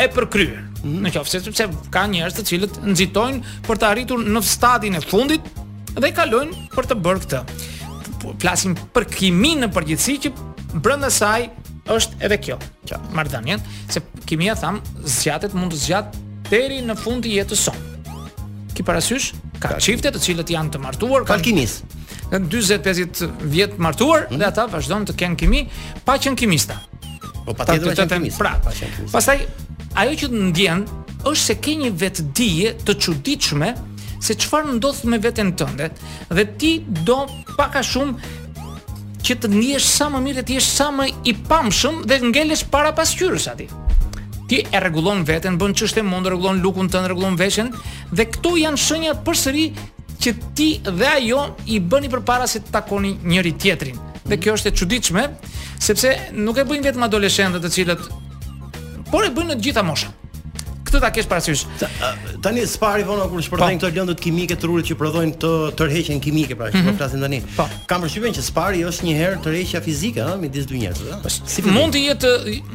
e 0.04 0.08
përkryer. 0.16 0.64
Mhm. 0.84 0.96
Në 1.06 1.14
qofse 1.16 1.42
sepse 1.46 1.68
ka 1.94 2.04
njerëz 2.12 2.38
të 2.40 2.46
cilët 2.50 2.80
nxitojnë 2.84 3.44
për 3.68 3.80
të 3.82 3.90
arritur 3.92 4.26
në 4.26 4.44
stadin 4.44 4.96
e 4.96 5.02
fundit 5.04 5.44
dhe 5.94 6.12
kalojnë 6.12 6.68
për 6.76 6.90
të 6.92 7.00
bërë 7.06 7.24
këtë. 7.26 7.44
Flasim 8.42 8.76
për 8.96 9.08
kimin 9.12 9.64
në 9.64 9.72
përgjithësi 9.76 10.18
që 10.24 10.34
brenda 10.84 11.10
saj 11.12 11.50
është 11.94 12.20
edhe 12.24 12.38
kjo, 12.40 12.58
që 12.88 13.00
marrdhënien, 13.16 13.60
se 13.92 14.02
kimia 14.28 14.56
tham 14.56 14.80
zgjatet 15.04 15.54
mund 15.60 15.74
të 15.76 15.80
zgjat 15.84 16.16
deri 16.50 16.80
në 16.88 16.96
fund 17.00 17.26
të 17.26 17.36
jetës 17.40 17.66
sonë. 17.68 17.90
Ki 18.74 18.84
parasysh 18.88 19.34
ka, 19.60 19.68
ka. 19.74 19.78
çifte 19.84 20.10
të 20.12 20.20
cilët 20.24 20.50
janë 20.56 20.72
të 20.74 20.80
martuar 20.82 21.28
kanë 21.28 21.44
kimis 21.46 21.82
në 22.32 22.40
40-50 22.48 23.30
vjet 23.52 23.78
martuar 23.82 24.22
mm 24.22 24.34
-hmm. 24.34 24.38
dhe 24.42 24.46
ata 24.50 24.68
vazhdojnë 24.72 25.06
të 25.06 25.14
kenë 25.20 25.36
kimi 25.44 25.64
pa 26.06 26.16
qenë 26.18 26.36
kimista. 26.40 26.80
Po 27.46 27.54
patjetër 27.54 27.96
pra, 28.38 28.52
pa 28.64 28.72
qenë 28.72 28.96
kimista. 28.96 29.12
Pastaj 29.12 29.40
ajo 30.04 30.12
që 30.22 30.28
ndjen 30.32 30.86
është 31.28 31.44
se 31.44 31.56
ke 31.64 31.72
një 31.82 31.92
vetdije 32.00 32.76
të 32.86 32.94
çuditshme 33.00 33.74
se 34.24 34.36
çfarë 34.40 34.74
ndodh 34.78 35.04
me 35.06 35.18
veten 35.20 35.54
tënde 35.60 35.90
dhe 36.32 36.46
ti 36.58 36.84
do 37.04 37.28
pak 37.58 37.76
a 37.76 37.84
shumë 37.84 38.14
që 39.24 39.36
të 39.40 39.48
ndihesh 39.48 39.88
sa 39.88 40.10
më 40.12 40.20
mirë, 40.20 40.44
të 40.44 40.54
jesh 40.58 40.68
sa 40.76 40.90
më 40.92 41.06
i 41.24 41.34
pamshëm 41.48 42.02
dhe 42.10 42.18
ngelesh 42.20 42.64
para 42.72 42.92
pasqyrës 42.96 43.46
aty. 43.52 43.68
Ti 44.50 44.58
e 44.72 44.80
rregullon 44.80 45.24
veten, 45.24 45.56
bën 45.58 45.72
çështë 45.74 46.04
mund, 46.04 46.28
rregullon 46.28 46.60
lukun 46.62 46.90
tënd, 46.92 47.08
rregullon 47.08 47.38
veshën 47.40 47.72
dhe 48.12 48.26
këto 48.26 48.52
janë 48.60 48.78
shenjat 48.84 49.24
përsëri 49.24 49.66
që 50.24 50.34
ti 50.56 50.68
dhe 50.86 51.08
ajo 51.20 51.40
i 51.76 51.80
bëni 51.84 52.08
përpara 52.14 52.48
se 52.48 52.62
të 52.64 52.72
takoni 52.76 53.16
njëri 53.28 53.52
tjetrin. 53.64 54.00
Dhe 54.24 54.38
kjo 54.40 54.54
është 54.58 54.72
e 54.72 54.76
çuditshme, 54.80 55.24
sepse 55.90 56.14
nuk 56.46 56.60
e 56.64 56.68
bëjnë 56.70 56.88
vetëm 56.88 57.06
adoleshentët, 57.10 57.64
të 57.68 57.74
cilët 57.76 58.08
por 59.12 59.28
e 59.28 59.34
bëjnë 59.36 59.52
në 59.52 59.58
të 59.60 59.68
gjitha 59.68 59.84
moshat 59.88 60.20
këtë 60.94 61.04
ta 61.04 61.12
kesh 61.14 61.30
parasysh. 61.30 61.64
Tani 62.44 62.62
ta 62.62 62.68
spari 62.70 63.04
vona 63.08 63.26
kur 63.30 63.42
shpërndajnë 63.44 63.80
po. 63.82 63.86
këto 63.88 63.98
lëndët 63.98 64.20
kimike 64.22 64.58
të 64.60 64.70
rurit 64.70 64.90
që 64.92 64.98
prodhojnë 65.00 65.38
të 65.42 65.52
tërheqen 65.80 66.20
kimike 66.22 66.58
pra, 66.60 66.70
po 66.74 66.78
mhm. 66.78 66.98
flasim 67.00 67.22
tani. 67.24 67.40
Po. 67.56 67.66
Kam 67.90 68.04
përshtypjen 68.06 68.36
që 68.38 68.44
spari 68.50 68.84
është 68.90 69.08
një 69.08 69.16
herë 69.20 69.40
tërheqja 69.46 69.82
fizike, 69.86 70.24
ëh, 70.24 70.36
midis 70.42 70.68
dy 70.70 70.82
njerëzve, 70.84 71.16
ëh. 71.16 71.72
mund 71.72 71.96
të 71.96 72.04
jetë 72.10 72.34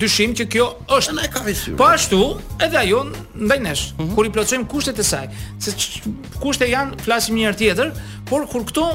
dyshim 0.00 0.32
që 0.36 0.46
kjo 0.52 0.66
është 0.96 1.14
ne 1.18 1.28
ka 1.32 1.42
vështirë. 1.46 1.76
Po 1.78 1.84
ashtu, 1.86 2.20
edhe 2.64 2.78
ajo 2.82 3.02
ndaj 3.36 3.58
nesh, 3.60 3.84
mm 3.92 4.04
-hmm. 4.04 4.14
kur 4.14 4.26
i 4.26 4.30
plotësojmë 4.30 4.66
kushtet 4.70 4.98
e 4.98 5.04
saj, 5.04 5.28
se 5.60 5.70
kushtet 6.40 6.68
janë 6.70 7.00
flasim 7.04 7.34
një 7.36 7.52
tjetër, 7.56 7.92
por 8.26 8.46
kur 8.50 8.64
këto 8.64 8.86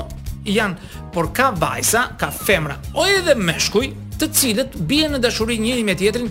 janë, 0.45 0.75
por 1.13 1.31
ka 1.33 1.51
vajza, 1.51 2.01
ka 2.19 2.31
femra, 2.31 2.77
o 2.93 3.05
edhe 3.05 3.35
meshkuj, 3.35 3.87
të 4.19 4.25
cilët 4.33 4.75
bien 4.77 5.11
në 5.11 5.19
dashuri 5.19 5.57
njëri 5.57 5.83
me 5.83 5.95
tjetrin 5.95 6.29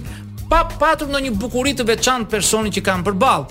pa 0.50 0.64
patur 0.64 1.08
në 1.08 1.18
një 1.20 1.30
bukurit 1.30 1.80
të 1.80 1.84
veçantë 1.84 2.28
personi 2.30 2.70
që 2.70 2.80
kanë 2.80 3.04
përbalë 3.04 3.46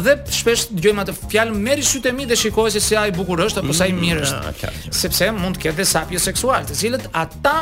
dhe 0.00 0.14
shpesh 0.32 0.66
dëgjojmë 0.72 1.02
atë 1.04 1.14
fjalë 1.28 1.54
merri 1.60 1.84
sytë 1.84 2.12
e 2.12 2.16
mi 2.16 2.24
dhe 2.28 2.36
shikoj 2.38 2.70
se 2.72 2.80
si 2.80 2.96
ai 2.96 3.10
i 3.10 3.14
bukur 3.16 3.40
është 3.44 3.60
apo 3.60 3.74
sa 3.76 3.86
i 3.90 3.92
mirë 3.92 4.20
mm, 4.20 4.24
është. 4.24 4.40
Mm, 4.40 4.76
mm, 4.86 4.96
Sepse 5.02 5.28
mund 5.36 5.58
të 5.58 5.66
ketë 5.66 5.80
dhe 5.82 5.88
sapje 5.92 6.20
seksuale, 6.22 6.66
të 6.70 6.76
cilët 6.80 7.08
ata 7.12 7.56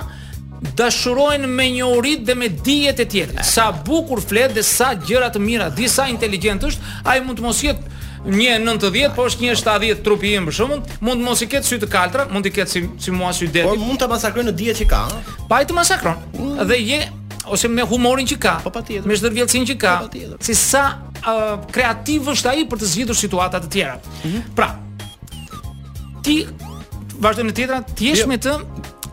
dashurojnë 0.79 1.49
me 1.51 1.71
një 1.75 1.87
urit 1.97 2.23
dhe 2.29 2.35
me 2.39 2.49
dijet 2.53 3.01
e 3.03 3.07
tjera. 3.11 3.45
Sa 3.51 3.71
bukur 3.73 4.21
flet 4.23 4.53
dhe 4.55 4.63
sa 4.67 4.93
gjëra 4.95 5.33
të 5.35 5.41
mira, 5.43 5.71
di 5.75 5.89
sa 5.91 6.07
inteligjent 6.13 6.67
është, 6.71 6.95
ai 7.11 7.19
mund 7.25 7.43
të 7.43 7.49
mos 7.51 7.65
jetë 7.67 7.99
Një 8.21 8.59
90, 8.61 9.15
po 9.17 9.25
është 9.25 9.47
një 9.47 9.53
70 9.57 10.01
trupi 10.05 10.35
im 10.37 10.45
për 10.45 10.53
shkakun, 10.59 10.81
mund 11.07 11.23
të 11.23 11.25
mos 11.25 11.41
i 11.41 11.47
ketë 11.55 11.65
sy 11.71 11.79
të 11.81 11.89
kaltra, 11.89 12.27
mund 12.29 12.45
të 12.45 12.51
ketë 12.59 12.75
si 12.75 12.83
si 13.07 13.15
mua 13.17 13.31
sy 13.33 13.47
deti. 13.47 13.63
Po 13.65 13.73
mund 13.81 13.97
ta 14.03 14.11
masakrojnë 14.13 14.51
në 14.51 14.55
dijet 14.61 14.83
që 14.83 14.87
ka, 14.91 14.99
pa 15.49 15.63
i 15.65 15.65
të 15.71 15.79
masakron. 15.79 16.21
Mm. 16.37 16.59
Dhe 16.69 16.77
je 16.85 16.99
ose 17.51 17.69
me 17.69 17.83
humorin 17.87 18.27
që 18.31 18.37
ka, 18.41 18.55
pa, 18.65 18.71
po, 18.71 18.81
pa 18.81 19.03
me 19.09 19.17
zhdërvjellsinë 19.19 19.69
që 19.73 19.77
ka, 19.83 19.95
po, 20.05 20.25
pa, 20.35 20.39
si 20.47 20.55
sa 20.59 20.85
uh, 21.21 21.59
kreativ 21.75 22.29
është 22.35 22.53
ai 22.55 22.65
për 22.71 22.81
të 22.83 22.89
zgjidhur 22.95 23.19
situata 23.19 23.61
të 23.65 23.71
tjera. 23.75 23.97
Mm 23.99 24.31
-hmm. 24.31 24.43
Pra, 24.59 24.71
ti 26.25 26.37
vazhdon 27.25 27.51
në 27.51 27.55
tjetra, 27.59 27.79
ti 27.97 28.05
jesh 28.11 28.25
jo. 28.25 28.29
me 28.33 28.39
të 28.39 28.57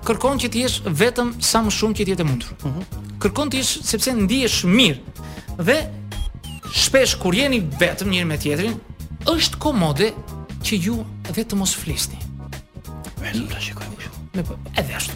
kërkon 0.08 0.36
që 0.44 0.48
ti 0.54 0.60
jesh 0.64 0.78
vetëm 1.04 1.34
sa 1.42 1.60
më 1.66 1.72
shumë 1.78 1.96
që 2.00 2.04
ti 2.10 2.16
jetë 2.16 2.28
mundur. 2.30 2.50
Mm 2.64 2.72
-hmm. 2.72 2.86
Kërkon 3.22 3.48
ti 3.52 3.60
sepse 3.64 4.10
ndihesh 4.14 4.60
mirë 4.80 5.00
dhe 5.68 5.78
shpesh 6.84 7.14
kur 7.22 7.34
jeni 7.36 7.60
vetëm 7.82 8.08
njëri 8.12 8.26
me 8.30 8.38
tjetrin, 8.38 8.76
është 9.34 9.56
komode 9.60 10.08
që 10.66 10.74
ju 10.86 10.96
vetëm 11.38 11.58
mos 11.60 11.74
flisni. 11.82 12.20
Vetëm 13.24 13.46
ta 13.54 13.60
shikoj. 13.66 13.86
po, 14.50 14.54
edhe 14.80 14.94
ashtu 15.00 15.14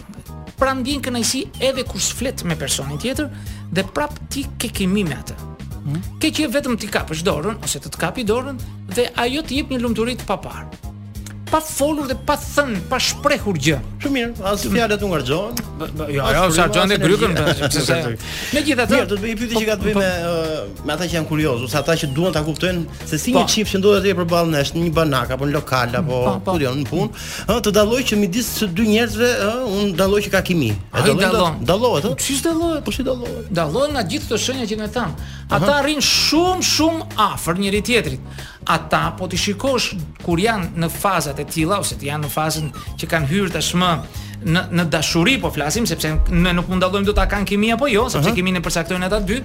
pra 0.62 0.76
ndjen 0.78 1.02
kënaqësi 1.02 1.40
edhe 1.66 1.82
kur 1.90 1.98
s'flet 2.02 2.44
me 2.46 2.54
personin 2.58 3.00
tjetër 3.02 3.32
dhe 3.74 3.82
prap 3.96 4.14
ti 4.30 4.44
ke 4.62 4.70
kemi 4.70 5.02
me 5.08 5.16
atë. 5.16 5.34
Hmm? 5.82 5.98
Ke 6.22 6.30
që 6.30 6.46
vetëm 6.54 6.76
ti 6.78 6.86
kapësh 6.92 7.24
dorën 7.26 7.58
ose 7.66 7.82
të 7.82 7.90
të 7.90 8.02
kapi 8.04 8.22
dorën 8.30 8.62
dhe 8.94 9.08
ajo 9.26 9.42
të 9.42 9.58
jep 9.58 9.74
një 9.74 9.82
lumturi 9.82 10.14
të 10.20 10.28
paparë 10.30 10.91
pa 11.52 11.60
folur 11.60 12.06
dhe 12.08 12.16
pa 12.26 12.34
thënë, 12.40 12.78
pa 12.88 12.96
shprehur 13.02 13.58
gjë. 13.64 13.76
Shumë 14.02 14.16
mirë, 14.16 14.44
as 14.48 14.62
fjalët 14.72 15.02
nuk 15.04 15.12
harxhon. 15.12 15.58
Jo, 16.14 16.24
ajo 16.24 16.44
sa 16.56 16.64
xhon 16.72 16.94
e 16.94 16.96
grykën. 17.02 17.34
Megjithatë, 18.56 19.00
do 19.10 19.18
të 19.18 19.18
bëj 19.24 19.34
pyetje 19.42 19.58
po, 19.58 19.60
që 19.60 19.66
ka 19.68 19.76
të 19.76 19.86
bëjë 19.86 19.96
po, 19.98 20.04
me 20.04 20.06
po. 20.06 20.32
Uh, 20.32 20.86
me 20.88 20.94
ata 20.96 21.08
që 21.10 21.18
janë 21.18 21.28
kurioz, 21.28 21.66
ose 21.66 21.76
ata 21.82 21.96
që 22.00 22.08
duan 22.16 22.32
ta 22.32 22.40
kuptojnë 22.46 23.04
se 23.10 23.20
si 23.20 23.34
një 23.36 23.44
çift 23.52 23.74
që 23.74 23.82
ndodhet 23.82 24.06
atje 24.06 24.16
përballë 24.22 24.52
nesh, 24.54 24.72
në 24.78 24.86
një 24.86 24.94
banak 24.96 25.34
apo 25.36 25.48
në 25.50 25.54
lokal 25.58 25.92
mm, 25.98 26.14
apo 26.14 26.32
ku 26.48 26.56
diun 26.62 26.80
në 26.82 26.88
punë, 26.88 27.22
ëh, 27.52 27.60
të 27.68 27.74
dalloj 27.78 28.00
që 28.12 28.18
midis 28.22 28.48
së 28.62 28.70
dy 28.76 28.88
njerëzve, 28.94 29.30
ëh, 29.44 29.60
un 29.82 29.92
dalloj 30.00 30.22
që 30.28 30.32
ka 30.38 30.44
kimi. 30.48 30.72
Ai 30.96 31.04
dallon. 31.12 31.60
Dallohet, 31.72 32.08
ë? 32.08 32.16
Çi 32.24 32.40
dallohet? 32.48 32.80
Po 32.88 32.96
si 32.96 33.04
dallohet? 33.06 33.52
Dallohen 33.60 33.92
nga 33.96 34.06
gjithë 34.08 34.30
këto 34.30 34.40
shenja 34.46 34.68
që 34.72 34.80
ne 34.86 34.90
thamë 34.96 35.30
ata 35.52 35.84
rrin 35.84 36.00
shumë 36.02 36.64
shumë 36.64 37.20
afër 37.20 37.58
njëri 37.60 37.80
tjetrit. 37.84 38.30
Ata 38.74 39.02
po 39.18 39.28
ti 39.28 39.36
shikosh 39.38 39.90
kur 40.24 40.40
janë 40.40 40.76
në 40.80 40.88
fazat 40.94 41.40
e 41.42 41.46
tilla 41.50 41.80
ose 41.82 41.98
ti 42.00 42.08
janë 42.08 42.24
në 42.26 42.30
fazën 42.32 42.70
që 43.00 43.08
kanë 43.10 43.30
hyrë 43.32 43.52
tashmë 43.58 43.90
në 44.48 44.62
në 44.78 44.86
dashuri 44.92 45.34
po 45.42 45.50
flasim 45.54 45.84
sepse 45.86 46.14
ne 46.32 46.54
nuk 46.56 46.70
mund 46.72 46.82
dallojmë 46.82 47.08
do 47.10 47.14
ta 47.18 47.26
kanë 47.30 47.48
kimi 47.52 47.70
apo 47.74 47.88
jo, 47.92 48.06
sepse 48.10 48.30
uh 48.30 48.36
-huh. 48.36 48.56
e 48.56 48.60
përcaktojnë 48.66 49.06
ata 49.06 49.20
dy. 49.28 49.36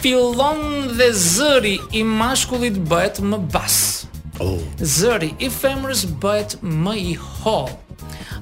Fillon 0.00 0.58
dhe 0.98 1.08
zëri 1.34 1.76
i 1.98 2.02
mashkullit 2.02 2.76
bëhet 2.90 3.16
më 3.30 3.38
bas. 3.54 3.76
Oh. 4.44 4.58
Zëri 4.96 5.34
i 5.44 5.48
femrës 5.60 6.00
bëhet 6.22 6.50
më 6.84 6.94
i 7.10 7.14
hollë. 7.20 7.74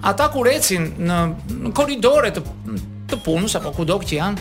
Ata 0.03 0.29
kur 0.29 0.47
ecin 0.49 0.85
në, 1.09 1.19
në 1.63 1.73
koridore 1.75 2.31
të, 2.31 2.41
të 3.09 3.17
punës 3.25 3.55
apo 3.57 3.71
kudo 3.71 3.97
që 3.99 4.15
janë, 4.15 4.39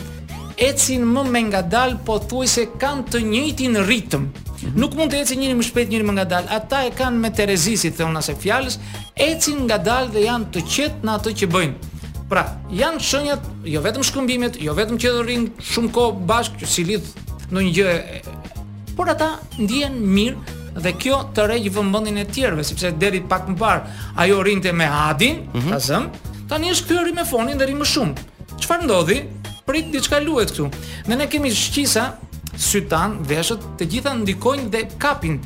ecin 0.58 1.04
më 1.06 1.22
me 1.30 1.40
ngadal 1.48 1.96
po 2.04 2.18
thuj 2.18 2.46
se 2.50 2.64
kanë 2.82 3.04
të 3.12 3.18
njëjtin 3.32 3.74
ritëm. 3.88 4.20
Mm 4.20 4.32
-hmm. 4.32 4.74
Nuk 4.82 4.94
mund 4.98 5.10
të 5.12 5.16
ecin 5.22 5.38
njëri 5.40 5.54
më 5.58 5.64
shpejt, 5.68 5.88
njëri 5.88 6.06
më 6.08 6.12
ngadal. 6.18 6.44
Ata 6.58 6.78
e 6.88 6.90
kanë 7.00 7.16
me 7.22 7.30
Terezisit 7.30 7.94
thonë 7.98 8.12
na 8.12 8.20
se 8.20 8.34
fjalës, 8.42 8.74
ecin 9.14 9.58
ngadal 9.68 10.04
dhe 10.14 10.20
janë 10.28 10.46
të 10.52 10.60
qet 10.72 10.94
në 11.04 11.10
atë 11.16 11.30
që 11.38 11.46
bëjnë. 11.54 11.74
Pra, 12.30 12.44
janë 12.80 12.98
shënjat, 13.08 13.42
jo 13.74 13.80
vetëm 13.86 14.02
shkëmbimet, 14.08 14.54
jo 14.66 14.72
vetëm 14.78 14.96
që 15.02 15.08
do 15.14 15.20
rinë 15.22 15.48
shumë 15.72 15.90
kohë 15.96 16.18
bashkë 16.28 16.56
që 16.60 16.66
si 16.74 16.82
lidh 16.88 17.08
në 17.52 17.58
një 17.64 17.72
gjë. 17.76 17.94
Por 18.96 19.06
ata 19.14 19.28
ndjehen 19.62 19.96
mirë 20.16 20.38
dhe 20.84 20.92
kjo 21.02 21.16
të 21.34 21.40
regjë 21.50 21.70
vëmendin 21.76 22.18
e 22.24 22.26
tjerëve 22.34 22.62
sepse 22.70 22.90
deri 23.02 23.20
pak 23.32 23.44
më 23.48 23.56
parë 23.62 23.80
ajo 24.20 24.36
rrinte 24.42 24.72
me 24.72 24.84
Hadin, 24.84 25.36
mm 25.40 25.46
-hmm. 25.60 25.70
ta 25.70 25.78
zëm. 25.88 26.04
Tani 26.48 26.70
është 26.72 26.86
ky 26.88 27.12
me 27.18 27.24
fonin 27.30 27.58
dhe 27.58 27.66
më 27.80 27.84
shumë. 27.92 28.14
Çfarë 28.62 28.84
ndodhi? 28.84 29.18
prit 29.68 29.92
diçka 29.92 30.20
luhet 30.24 30.52
këtu. 30.56 30.68
Ne 31.08 31.18
ne 31.18 31.28
kemi 31.28 31.50
shqisa, 31.60 32.04
sytan, 32.68 33.18
veshët, 33.30 33.66
të 33.78 33.90
gjitha 33.92 34.14
ndikojnë 34.22 34.68
dhe 34.74 34.84
kapin 35.02 35.36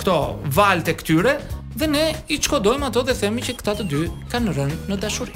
këto 0.00 0.18
valte 0.56 0.92
këtyre 1.00 1.38
dhe 1.80 1.88
ne 1.90 2.04
i 2.34 2.38
çkodojmë 2.44 2.90
ato 2.90 3.02
dhe 3.08 3.16
themi 3.22 3.42
që 3.46 3.56
këta 3.60 3.78
të 3.80 3.88
dy 3.94 4.04
kanë 4.32 4.56
rënë 4.58 4.78
në 4.92 5.00
dashuri. 5.06 5.34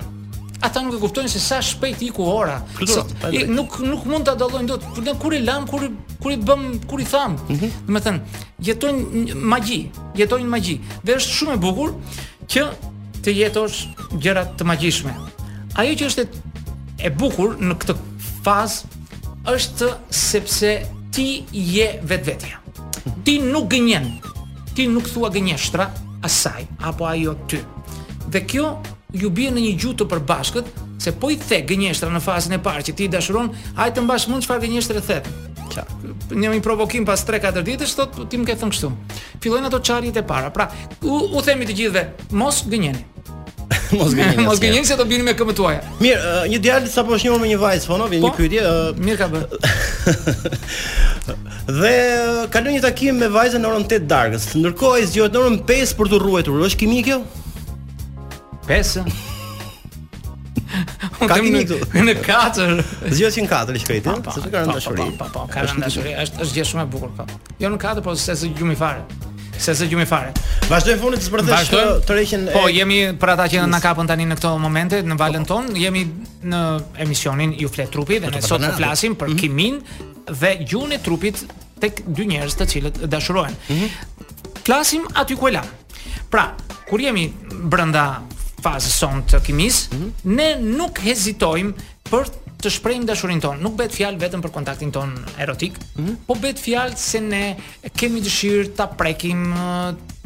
Ata 0.65 0.81
nuk 0.81 0.95
e 0.97 0.99
kuptojnë 1.03 1.29
se 1.29 1.41
sa 1.45 1.59
shpejt 1.61 2.01
ku 2.17 2.25
ora. 2.25 2.59
Se, 2.89 3.03
i, 3.37 3.43
nuk 3.53 3.79
nuk 3.85 4.05
mund 4.09 4.25
ta 4.29 4.35
dallojnë 4.41 4.69
dot. 4.71 4.87
Kur 4.95 5.05
kur 5.25 5.35
i 5.37 5.41
lam, 5.45 5.67
kur 5.69 5.89
kur 6.23 6.33
i 6.33 6.39
bëm, 6.41 6.63
kur 6.89 7.01
i 7.01 7.05
tham. 7.09 7.35
Mm 7.49 7.59
-hmm. 7.59 7.75
Do 7.89 7.99
të 7.99 8.01
thënë, 8.05 8.21
jetojnë 8.67 9.35
magji, 9.51 9.81
jetojnë 10.17 10.49
magji. 10.49 10.77
Dhe 11.05 11.19
është 11.19 11.33
shumë 11.39 11.55
e 11.55 11.57
bukur 11.65 11.91
që 12.51 12.65
të 13.25 13.33
jetosh 13.35 14.11
gjëra 14.21 14.43
të 14.59 14.67
magjishme. 14.69 15.13
Ajo 15.81 15.95
që 16.01 16.09
është 16.11 16.27
e 17.05 17.11
bukur 17.21 17.57
në 17.61 17.77
këtë 17.83 17.97
fazë 18.45 18.93
është 19.55 19.89
sepse 20.23 20.75
ti 21.15 21.29
je 21.53 21.89
vetvetja. 22.09 22.61
Ti 23.25 23.39
nuk 23.45 23.69
gënjen. 23.73 24.11
Ti 24.77 24.89
nuk 24.91 25.09
thua 25.11 25.31
gënjeshtra 25.35 25.89
asaj 26.27 26.67
apo 26.89 27.07
ajo 27.09 27.35
ty. 27.49 27.61
Dhe 28.33 28.45
kjo 28.49 28.69
ju 29.15 29.31
bie 29.31 29.51
në 29.55 29.63
një 29.63 29.75
gjuhë 29.81 29.99
të 30.01 30.07
përbashkët 30.13 30.69
se 31.05 31.13
po 31.21 31.31
i 31.33 31.39
the 31.41 31.61
gënjeshtra 31.69 32.11
në 32.13 32.23
fazën 32.25 32.57
e 32.57 32.61
parë 32.65 32.87
që 32.89 32.95
ti 32.99 33.09
dashuron, 33.13 33.53
hajtë 33.77 33.99
të 33.99 34.05
mbash 34.05 34.29
mund 34.31 34.45
çfarë 34.47 34.65
gënjeshtre 34.67 35.03
thet. 35.09 35.29
Qartë. 35.75 36.39
Një 36.39 36.59
provokim 36.65 37.07
pas 37.09 37.21
3-4 37.27 37.65
ditësh 37.67 37.95
thot 37.99 38.19
ti 38.31 38.39
më 38.41 38.49
ke 38.51 38.57
thënë 38.61 38.75
kështu. 38.77 38.91
Fillojnë 39.45 39.71
ato 39.71 39.81
qarjit 39.87 40.21
e 40.21 40.25
para. 40.29 40.53
Pra, 40.55 40.69
u, 41.03 41.19
u 41.35 41.43
themi 41.47 41.67
të 41.69 41.77
gjithëve, 41.79 42.05
mos 42.41 42.63
gënjeni. 42.71 43.03
mos 43.99 44.15
gënjeni. 44.17 44.45
mos 44.49 44.61
gënjeni 44.63 44.87
se 44.89 44.99
do 45.01 45.07
bini 45.09 45.27
me 45.27 45.35
këmbët 45.37 45.59
tuaja. 45.59 45.83
Mirë, 46.03 46.21
uh, 46.21 46.41
një 46.53 46.61
djalë 46.65 46.93
sapo 46.93 47.17
është 47.17 47.29
njohur 47.31 47.43
me 47.45 47.51
një 47.53 47.61
vajzë 47.65 47.91
fono, 47.91 48.09
vjen 48.13 48.25
po? 48.25 48.33
një 48.33 48.41
pyetje. 48.41 48.65
Uh... 48.71 49.05
Mirë 49.09 49.21
ka 49.21 49.29
bërë. 49.35 49.61
dhe 51.83 51.93
ka 52.09 52.49
kaloi 52.59 52.77
një 52.79 52.83
takim 52.85 53.21
me 53.25 53.31
vajzën 53.35 53.65
në 53.65 53.71
orën 53.73 53.87
8 53.91 54.11
darkës. 54.15 54.51
Ndërkohë 54.63 54.99
ai 55.01 55.11
zgjohet 55.13 55.37
në 55.39 55.45
orën 55.45 55.63
5 55.75 55.95
për 56.01 56.15
të 56.15 56.23
rruetur. 56.25 56.65
Është 56.71 56.83
kimi 56.85 57.03
kjo? 57.09 57.23
5. 58.69 59.34
Unë 61.25 61.33
kam 61.33 61.51
në 61.51 62.05
në 62.09 62.15
katër. 62.25 62.81
Zgjoj 63.11 63.31
si 63.35 63.45
në 63.45 63.51
katër 63.51 63.79
shkretë, 63.85 64.17
sepse 64.29 64.51
ka 64.53 64.63
rënë 64.65 64.77
dashuri. 64.77 65.05
Po, 65.19 65.29
po, 65.33 65.45
ka 65.51 65.65
rënë 65.67 65.85
dashuri. 65.85 66.13
Është 66.25 66.43
është 66.45 66.59
gjë 66.59 66.67
shumë 66.71 66.83
e 66.83 66.89
bukur 66.93 67.13
kjo. 67.19 67.27
Jo 67.63 67.71
në 67.73 67.79
katër, 67.85 68.05
po 68.07 68.15
se 68.19 68.37
se 68.39 68.51
gjumi 68.59 68.77
fare. 68.79 69.05
Se 69.59 69.75
se 69.79 69.87
gjumi 69.91 70.07
fare. 70.11 70.33
Vazhdojmë 70.69 71.01
funit 71.03 71.23
të 71.23 71.29
zbërthesh 71.29 71.71
të 71.75 71.83
tërheqen. 72.09 72.47
Po, 72.55 72.65
jemi 72.75 72.99
për 73.23 73.35
ata 73.37 73.47
që 73.53 73.67
na 73.71 73.81
kapën 73.85 74.09
tani 74.11 74.27
në 74.31 74.39
këto 74.41 74.55
momente 74.63 75.01
në 75.07 75.19
valën 75.21 75.47
po, 75.47 75.61
po. 75.61 75.69
ton, 75.69 75.81
jemi 75.85 76.03
në 76.51 76.63
emisionin 77.05 77.55
Ju 77.63 77.71
flet 77.73 77.91
trupi 77.95 78.19
dhe 78.21 78.29
po, 78.29 78.35
ne 78.37 78.43
sot 78.45 78.63
të 78.67 78.73
flasim 78.81 79.15
për 79.21 79.33
mhm. 79.33 79.41
kimin 79.41 79.81
dhe 80.43 80.53
gjuhën 80.65 80.97
e 80.99 81.01
trupit 81.05 81.41
tek 81.81 82.03
dy 82.07 82.27
njerëz 82.33 82.59
të 82.61 82.69
cilët 82.75 83.03
dashurohen. 83.13 83.57
Mhm. 83.71 84.31
Flasim 84.65 85.09
Klasim 85.09 85.11
aty 85.23 85.39
ku 85.39 85.49
e 85.49 85.55
la. 85.59 85.65
Pra, 86.35 86.51
kur 86.89 86.99
jemi 87.03 87.29
brenda 87.53 88.09
fazë 88.65 88.91
son 88.97 89.21
të 89.29 89.43
kimis, 89.45 89.83
mm 89.91 90.01
-hmm. 90.01 90.39
ne 90.39 90.49
nuk 90.81 90.99
hezitojmë 91.03 91.91
për 92.11 92.31
të 92.65 92.71
shprejmë 92.73 93.05
dashurin 93.11 93.41
tonë. 93.43 93.61
Nuk 93.65 93.75
bëhet 93.77 93.93
fjalë 93.93 94.21
vetëm 94.23 94.43
për 94.45 94.51
kontaktin 94.55 94.93
tonë 94.95 95.35
erotik, 95.45 95.75
mm 95.97 96.01
-hmm. 96.05 96.15
po 96.29 96.37
bëhet 96.41 96.61
fjalë 96.67 96.97
se 97.03 97.21
ne 97.21 97.43
kemi 98.01 98.23
dëshirë 98.25 98.71
ta 98.79 98.87
prekim 98.97 99.43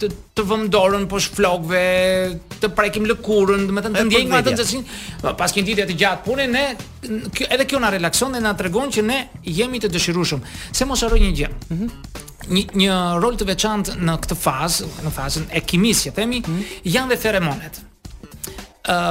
të, 0.00 0.10
të 0.36 0.44
vëmë 0.50 0.68
dorën 0.74 1.08
poshtë 1.10 1.34
flokëve, 1.40 1.82
të 2.62 2.70
prekim 2.78 3.08
lëkurën, 3.10 3.66
do 3.66 3.74
të 3.74 3.82
thënë 3.86 3.98
të 3.98 4.04
ndjejmë 4.12 4.38
atë 4.38 4.54
nxehtësinë. 4.54 4.84
Po, 5.24 5.34
pas 5.40 5.54
një 5.56 5.66
ditë 5.70 5.88
të 5.90 5.98
gjatë 6.02 6.24
pune 6.28 6.46
ne 6.54 6.64
kjo, 7.34 7.50
edhe 7.56 7.66
kjo 7.70 7.82
na 7.82 7.90
relakson 7.96 8.32
dhe 8.36 8.44
na 8.46 8.54
tregon 8.60 8.94
që 8.96 9.02
ne 9.10 9.18
jemi 9.58 9.82
të 9.82 9.90
dëshirueshëm. 9.96 10.40
Se 10.78 10.84
mos 10.86 11.02
harroj 11.04 11.20
një 11.26 11.34
gjë. 11.40 11.50
Mm 11.68 11.76
-hmm. 11.76 11.90
Një, 12.54 12.62
një 12.80 12.94
rol 13.22 13.34
të 13.36 13.44
veçantë 13.50 13.94
në 14.06 14.14
këtë 14.22 14.36
fazë, 14.46 14.86
në 15.04 15.10
fazën 15.18 15.44
e 15.50 15.60
kimisë, 15.68 16.10
themi, 16.16 16.38
mm 16.40 16.44
-hmm. 16.44 16.64
janë 16.94 17.08
dhe 17.12 17.20
feromonet 17.26 17.84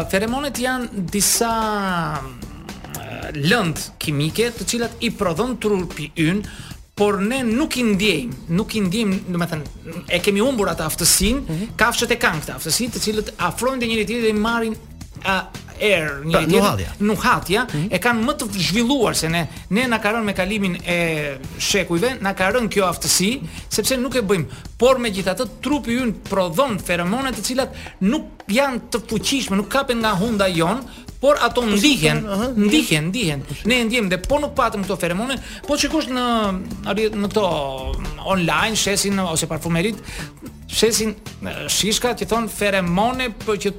feromonet 0.10 0.58
janë 0.60 1.06
disa 1.14 1.52
lëndë 3.38 3.84
kimike 4.02 4.50
të 4.58 4.66
cilat 4.72 5.04
i 5.06 5.12
prodhon 5.14 5.56
trupi 5.62 6.10
ynë, 6.28 6.64
por 6.98 7.20
ne 7.22 7.44
nuk 7.46 7.76
i 7.78 7.84
ndjejmë, 7.86 8.38
nuk 8.58 8.74
i 8.74 8.82
ndiejmë, 8.82 9.20
do 9.30 9.38
të 9.38 9.48
thënë, 9.52 9.98
e 10.10 10.20
kemi 10.26 10.42
humbur 10.42 10.72
atë 10.72 10.88
aftësinë, 10.88 11.42
mm 11.44 11.52
-hmm. 11.56 11.76
kafshët 11.78 12.12
e 12.12 12.18
kanë 12.24 12.42
këtë 12.42 12.54
aftësi, 12.56 12.88
të 12.96 13.02
cilët 13.04 13.30
afrojnë 13.38 13.80
dhe 13.84 13.90
njëri 13.92 14.06
tjetrin 14.10 14.26
dhe 14.26 14.42
marrin 14.42 14.74
a 15.26 15.38
er 15.78 16.08
një 16.26 16.32
pra, 16.34 16.40
tjetër, 16.42 16.54
nuhatja, 16.58 16.88
nuhatja 17.10 17.64
mm 17.64 17.70
-hmm. 17.74 17.94
e 17.94 17.98
kanë 18.00 18.24
më 18.26 18.34
të 18.40 18.46
zhvilluar 18.68 19.14
se 19.16 19.28
ne 19.30 19.48
ne 19.70 19.88
na 19.88 19.98
ka 20.00 20.10
rënë 20.12 20.24
me 20.26 20.34
kalimin 20.34 20.76
e 20.86 20.98
shekujve, 21.60 22.18
na 22.22 22.34
ka 22.34 22.50
rënë 22.52 22.68
kjo 22.70 22.86
aftësi 22.86 23.30
sepse 23.70 23.98
nuk 23.98 24.16
e 24.16 24.22
bëjmë. 24.22 24.46
Por 24.78 24.98
megjithatë 24.98 25.46
trupi 25.62 25.98
ynë 26.02 26.14
prodhon 26.30 26.80
feromone 26.80 27.32
të 27.32 27.42
cilat 27.42 27.70
nuk 28.02 28.24
janë 28.48 28.80
të 28.92 28.98
fuqishme, 29.10 29.56
nuk 29.58 29.68
kapen 29.70 29.98
nga 30.00 30.16
hunda 30.16 30.48
jon, 30.48 30.82
por 31.22 31.36
ato 31.46 31.62
po, 31.62 31.68
ndihen, 31.68 32.18
ndihen, 32.56 33.06
ndihen. 33.12 33.40
Ne 33.66 33.76
e 33.82 33.86
ndiejmë 33.86 34.10
dhe 34.10 34.18
po 34.20 34.36
nuk 34.40 34.54
patëm 34.56 34.82
këto 34.84 34.98
feromone, 34.98 35.36
po 35.68 35.78
sikosh 35.78 36.08
në 36.10 36.26
në 37.22 37.28
këto 37.30 37.44
online 38.34 38.76
shesin 38.76 39.20
ose 39.20 39.46
parfumerit 39.48 39.98
shesin 40.78 41.12
shishka 41.78 42.10
që 42.18 42.26
thon 42.26 42.50
feromone 42.58 43.26
për 43.46 43.56
që 43.64 43.70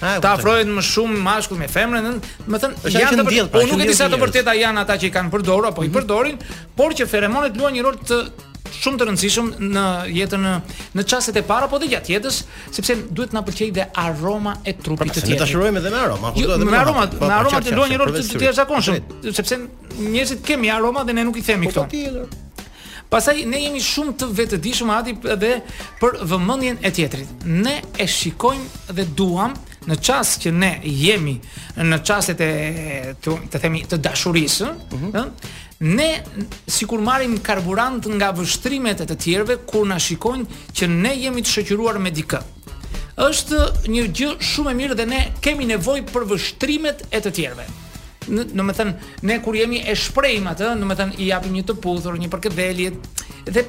Ta 0.00 0.30
afrohet 0.36 0.68
më 0.70 0.82
shumë 0.92 1.20
mashkull 1.24 1.60
me 1.60 1.68
femrën, 1.70 2.04
do 2.06 2.18
të 2.48 2.60
thënë, 2.64 2.92
janë 2.94 3.18
të 3.18 3.24
ndjellë, 3.26 3.48
pra, 3.52 3.62
po 3.64 3.70
nuk 3.72 3.82
e 3.84 3.88
di 3.90 3.96
sa 3.98 4.06
të 4.12 4.20
vërteta 4.20 4.54
janë 4.56 4.84
ata 4.84 4.96
që 5.00 5.08
i 5.08 5.12
kanë 5.14 5.32
përdorur 5.32 5.70
apo 5.72 5.82
i 5.82 5.88
mhm. 5.88 5.96
përdorin, 5.96 6.38
por 6.78 6.94
që 6.98 7.06
feromonet 7.10 7.58
luajnë 7.58 7.78
një 7.80 7.86
rol 7.88 7.98
të 8.06 8.18
shumë 8.78 9.00
të 9.00 9.06
rëndësishëm 9.08 9.48
në 9.74 9.84
jetën 10.14 10.42
në 10.44 10.56
në 10.98 11.04
çastet 11.10 11.38
e 11.40 11.44
para 11.50 11.66
apo 11.66 11.78
dhe 11.82 11.88
gjatë 11.90 12.12
jetës, 12.14 12.40
sepse 12.76 12.98
duhet 13.10 13.32
të 13.32 13.38
na 13.38 13.42
pëlqejë 13.46 13.74
dhe 13.78 13.86
aroma 14.04 14.52
e 14.68 14.74
trupit 14.78 15.08
pra, 15.08 15.14
të 15.16 15.24
tij. 15.24 15.34
Ne 15.34 15.40
dashurojmë 15.42 15.80
edhe 15.82 15.92
me 15.94 16.02
aroma, 16.04 16.32
po 16.36 16.44
jo, 16.44 16.50
duhet 16.52 16.68
Me 16.68 16.78
aroma, 16.82 17.06
me 17.18 17.32
aroma 17.40 17.62
të 17.64 17.72
luajnë 17.78 17.96
një 17.96 18.02
rol 18.02 18.12
të 18.14 18.26
të 18.28 18.42
tjerë 18.44 19.32
sepse 19.40 19.60
njerëzit 19.98 20.44
kemi 20.46 20.70
aroma 20.70 21.02
dhe 21.08 21.16
ne 21.18 21.24
nuk 21.26 21.40
i 21.40 21.46
themi 21.48 21.72
po, 21.72 21.88
këto. 21.88 22.28
Pastaj 23.08 23.38
ne 23.48 23.56
jemi 23.62 23.80
shumë 23.80 24.18
të 24.20 24.26
vetëdijshëm 24.36 24.90
aty 24.92 25.14
edhe 25.32 25.52
për 26.02 26.18
vëmendjen 26.28 26.76
e 26.84 26.90
tjetrit. 26.92 27.30
Ne 27.48 27.78
e 27.96 28.04
shikojmë 28.04 28.90
dhe 28.98 29.06
duam 29.16 29.54
në 29.88 29.96
qasë 30.04 30.40
që 30.44 30.50
ne 30.56 30.70
jemi 30.84 31.36
në 31.88 31.98
qasët 32.06 32.42
e 32.44 32.48
të, 33.22 33.36
të 33.52 33.60
themi 33.62 33.82
të 33.88 34.00
dashurisë, 34.04 34.68
mm 34.68 35.10
-hmm. 35.10 35.26
ne 35.98 36.10
si 36.74 36.86
kur 36.90 37.00
marim 37.04 37.38
karburant 37.46 38.06
nga 38.14 38.32
vështrimet 38.36 39.00
e 39.00 39.06
të 39.10 39.18
tjerve 39.24 39.58
kur 39.70 39.86
në 39.88 39.98
shikojnë 40.06 40.46
që 40.76 40.88
ne 41.02 41.14
jemi 41.22 41.42
të 41.44 41.54
shëqyruar 41.56 41.98
me 42.04 42.10
dikë. 42.20 42.40
është 43.28 43.56
një 43.92 44.02
gjë 44.16 44.26
shumë 44.48 44.70
e 44.70 44.76
mirë 44.80 44.96
dhe 45.00 45.04
ne 45.10 45.20
kemi 45.42 45.64
nevoj 45.66 46.00
për 46.12 46.24
vështrimet 46.32 47.00
e 47.10 47.18
të 47.24 47.30
tjerve. 47.36 47.64
Në, 48.34 48.44
në 48.54 48.66
më 48.68 48.74
thënë, 48.78 48.92
ne 49.26 49.38
kur 49.42 49.56
jemi 49.58 49.80
e 49.90 49.94
shprejmë 49.98 50.52
atë, 50.52 50.68
në 50.78 50.86
më 50.90 50.96
thënë, 51.00 51.18
i 51.18 51.26
japim 51.32 51.56
një 51.58 51.64
të 51.66 51.76
puthur, 51.82 52.18
një 52.22 52.28
përkëdhelje, 52.34 52.92
dhe 53.50 53.64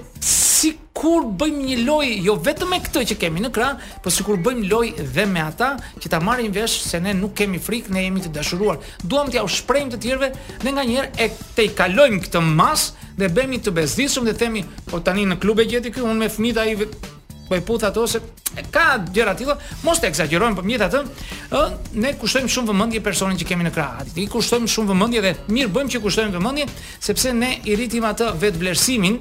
si 0.60 0.72
kur 0.96 1.24
bëjmë 1.40 1.60
një 1.72 1.76
loj 1.88 2.08
jo 2.26 2.34
vetëm 2.44 2.74
me 2.74 2.80
këtë 2.84 3.02
që 3.12 3.16
kemi 3.22 3.44
në 3.46 3.50
krah, 3.56 3.78
por 4.04 4.12
sikur 4.14 4.40
bëjmë 4.44 4.68
loj 4.72 4.88
dhe 5.16 5.24
me 5.32 5.40
ata 5.46 5.72
që 6.02 6.12
ta 6.12 6.20
marrin 6.26 6.52
vesh 6.56 6.76
se 6.90 7.00
ne 7.04 7.14
nuk 7.16 7.36
kemi 7.40 7.62
frikë, 7.64 7.94
ne 7.96 8.04
jemi 8.06 8.24
të 8.26 8.34
dashuruar. 8.36 8.80
Duam 9.08 9.30
t'ia 9.32 9.46
ushprejmë 9.48 9.94
të 9.94 10.00
tjerëve 10.04 10.30
dhe 10.66 10.74
nganjëherë 10.76 11.24
e 11.24 11.30
te 11.56 11.68
i 11.68 11.72
kalojmë 11.80 12.20
këtë 12.26 12.42
mas 12.50 12.90
dhe 13.22 13.30
bëhemi 13.38 13.62
të 13.64 13.74
bezdisëm 13.78 14.28
dhe 14.28 14.36
themi, 14.42 14.66
po 14.90 15.00
tani 15.00 15.24
në 15.32 15.40
klub 15.44 15.62
e 15.64 15.68
gjeti 15.72 15.94
këtu 15.96 16.08
unë 16.08 16.26
me 16.26 16.30
fëmijët 16.34 16.62
ai 16.66 16.78
po 17.50 17.56
e 17.58 17.64
puth 17.66 17.86
ato 17.88 18.04
se 18.08 18.20
ka 18.74 18.86
gjëra 19.16 19.32
të 19.34 19.40
tilla, 19.42 19.56
mos 19.88 20.02
të 20.04 20.12
eksagjerojmë 20.12 20.60
për 20.60 20.64
po 20.64 20.70
mjet 20.70 20.84
atë, 20.86 21.04
ë 21.50 21.66
ne 22.04 22.12
kushtojmë 22.22 22.52
shumë 22.54 22.74
vëmendje 22.74 23.02
personin 23.08 23.40
që 23.40 23.48
kemi 23.54 23.66
në 23.66 23.72
krah. 23.74 24.04
Ti 24.14 24.28
kushtojmë 24.36 24.70
shumë 24.70 24.92
vëmendje 24.92 25.24
dhe 25.30 25.34
mirë 25.56 25.72
bëjmë 25.78 25.96
që 25.96 26.04
kushtojmë 26.04 26.36
vëmendje 26.36 26.68
sepse 27.08 27.34
ne 27.40 27.56
i 27.66 27.80
rritim 27.80 28.06
atë 28.12 28.34
vetvlerësimin 28.44 29.18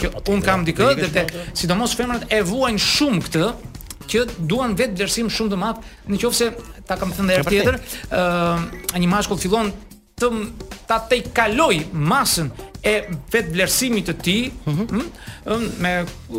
kjo 0.00 0.10
un 0.32 0.42
kam 0.46 0.64
dikë 0.66 0.92
dhe, 0.96 1.10
dhe 1.10 1.44
sidomos 1.58 1.94
femrat 1.98 2.26
e 2.32 2.40
vuajn 2.48 2.80
shumë 2.80 3.22
këtë 3.26 3.50
që 4.10 4.24
duan 4.50 4.72
vetë 4.78 4.98
vlerësim 4.98 5.28
shumë 5.30 5.52
të 5.52 5.58
madh 5.60 5.86
nëse 6.10 6.48
ta 6.88 6.96
kam 6.98 7.12
thënë 7.14 7.36
edhe 7.36 7.50
tjetër 7.52 7.78
ë 7.78 8.22
uh, 8.22 8.98
një 8.98 9.10
mashkull 9.12 9.40
fillon 9.44 9.70
të 10.20 10.30
ta 10.88 10.98
tej 11.10 11.22
kaloj 11.36 11.72
masën 11.94 12.48
e 12.84 12.94
vet 13.32 13.46
vlerësimit 13.54 14.04
të 14.08 14.14
ti, 14.24 14.34
mhm. 14.66 15.06
ëh, 15.48 15.62
me 15.84 15.92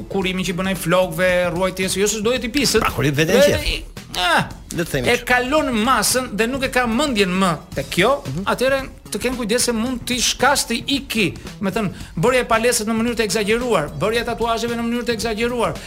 kurimin 0.10 0.46
që 0.46 0.54
bën 0.58 0.70
ai 0.72 0.76
flokëve, 0.78 1.30
ruajtjes, 1.54 1.96
jo 2.02 2.10
se 2.10 2.22
do 2.26 2.34
të 2.36 2.50
i 2.50 2.52
pisët. 2.56 2.82
Pra 2.82 3.06
vetë 3.20 3.38
që. 3.38 3.60
Ah, 4.22 4.44
Le 4.76 4.82
të 4.82 4.88
themi. 4.96 5.10
E 5.16 5.20
kalon 5.26 5.70
masën 5.86 6.30
dhe 6.38 6.50
nuk 6.52 6.66
e 6.68 6.72
ka 6.74 6.86
mendjen 6.90 7.34
më 7.44 7.52
te 7.78 7.86
kjo, 7.94 8.16
uh 8.30 8.42
atëherë 8.54 8.82
të 9.14 9.22
kenë 9.24 9.40
kujdes 9.42 9.66
se 9.68 9.74
mund 9.76 10.04
të 10.08 10.18
shkasti 10.24 10.80
iki, 10.98 11.28
të 11.60 11.74
thënë 11.76 12.08
bërja 12.24 12.46
e 12.46 12.48
palesës 12.50 12.88
në 12.88 12.96
mënyrë 12.96 13.20
të 13.20 13.26
egzageruar, 13.28 13.90
bërja 14.02 14.24
e 14.24 14.28
tatuazheve 14.30 14.78
në 14.80 14.86
mënyrë 14.88 15.08
të 15.10 15.16
egzageruar, 15.18 15.78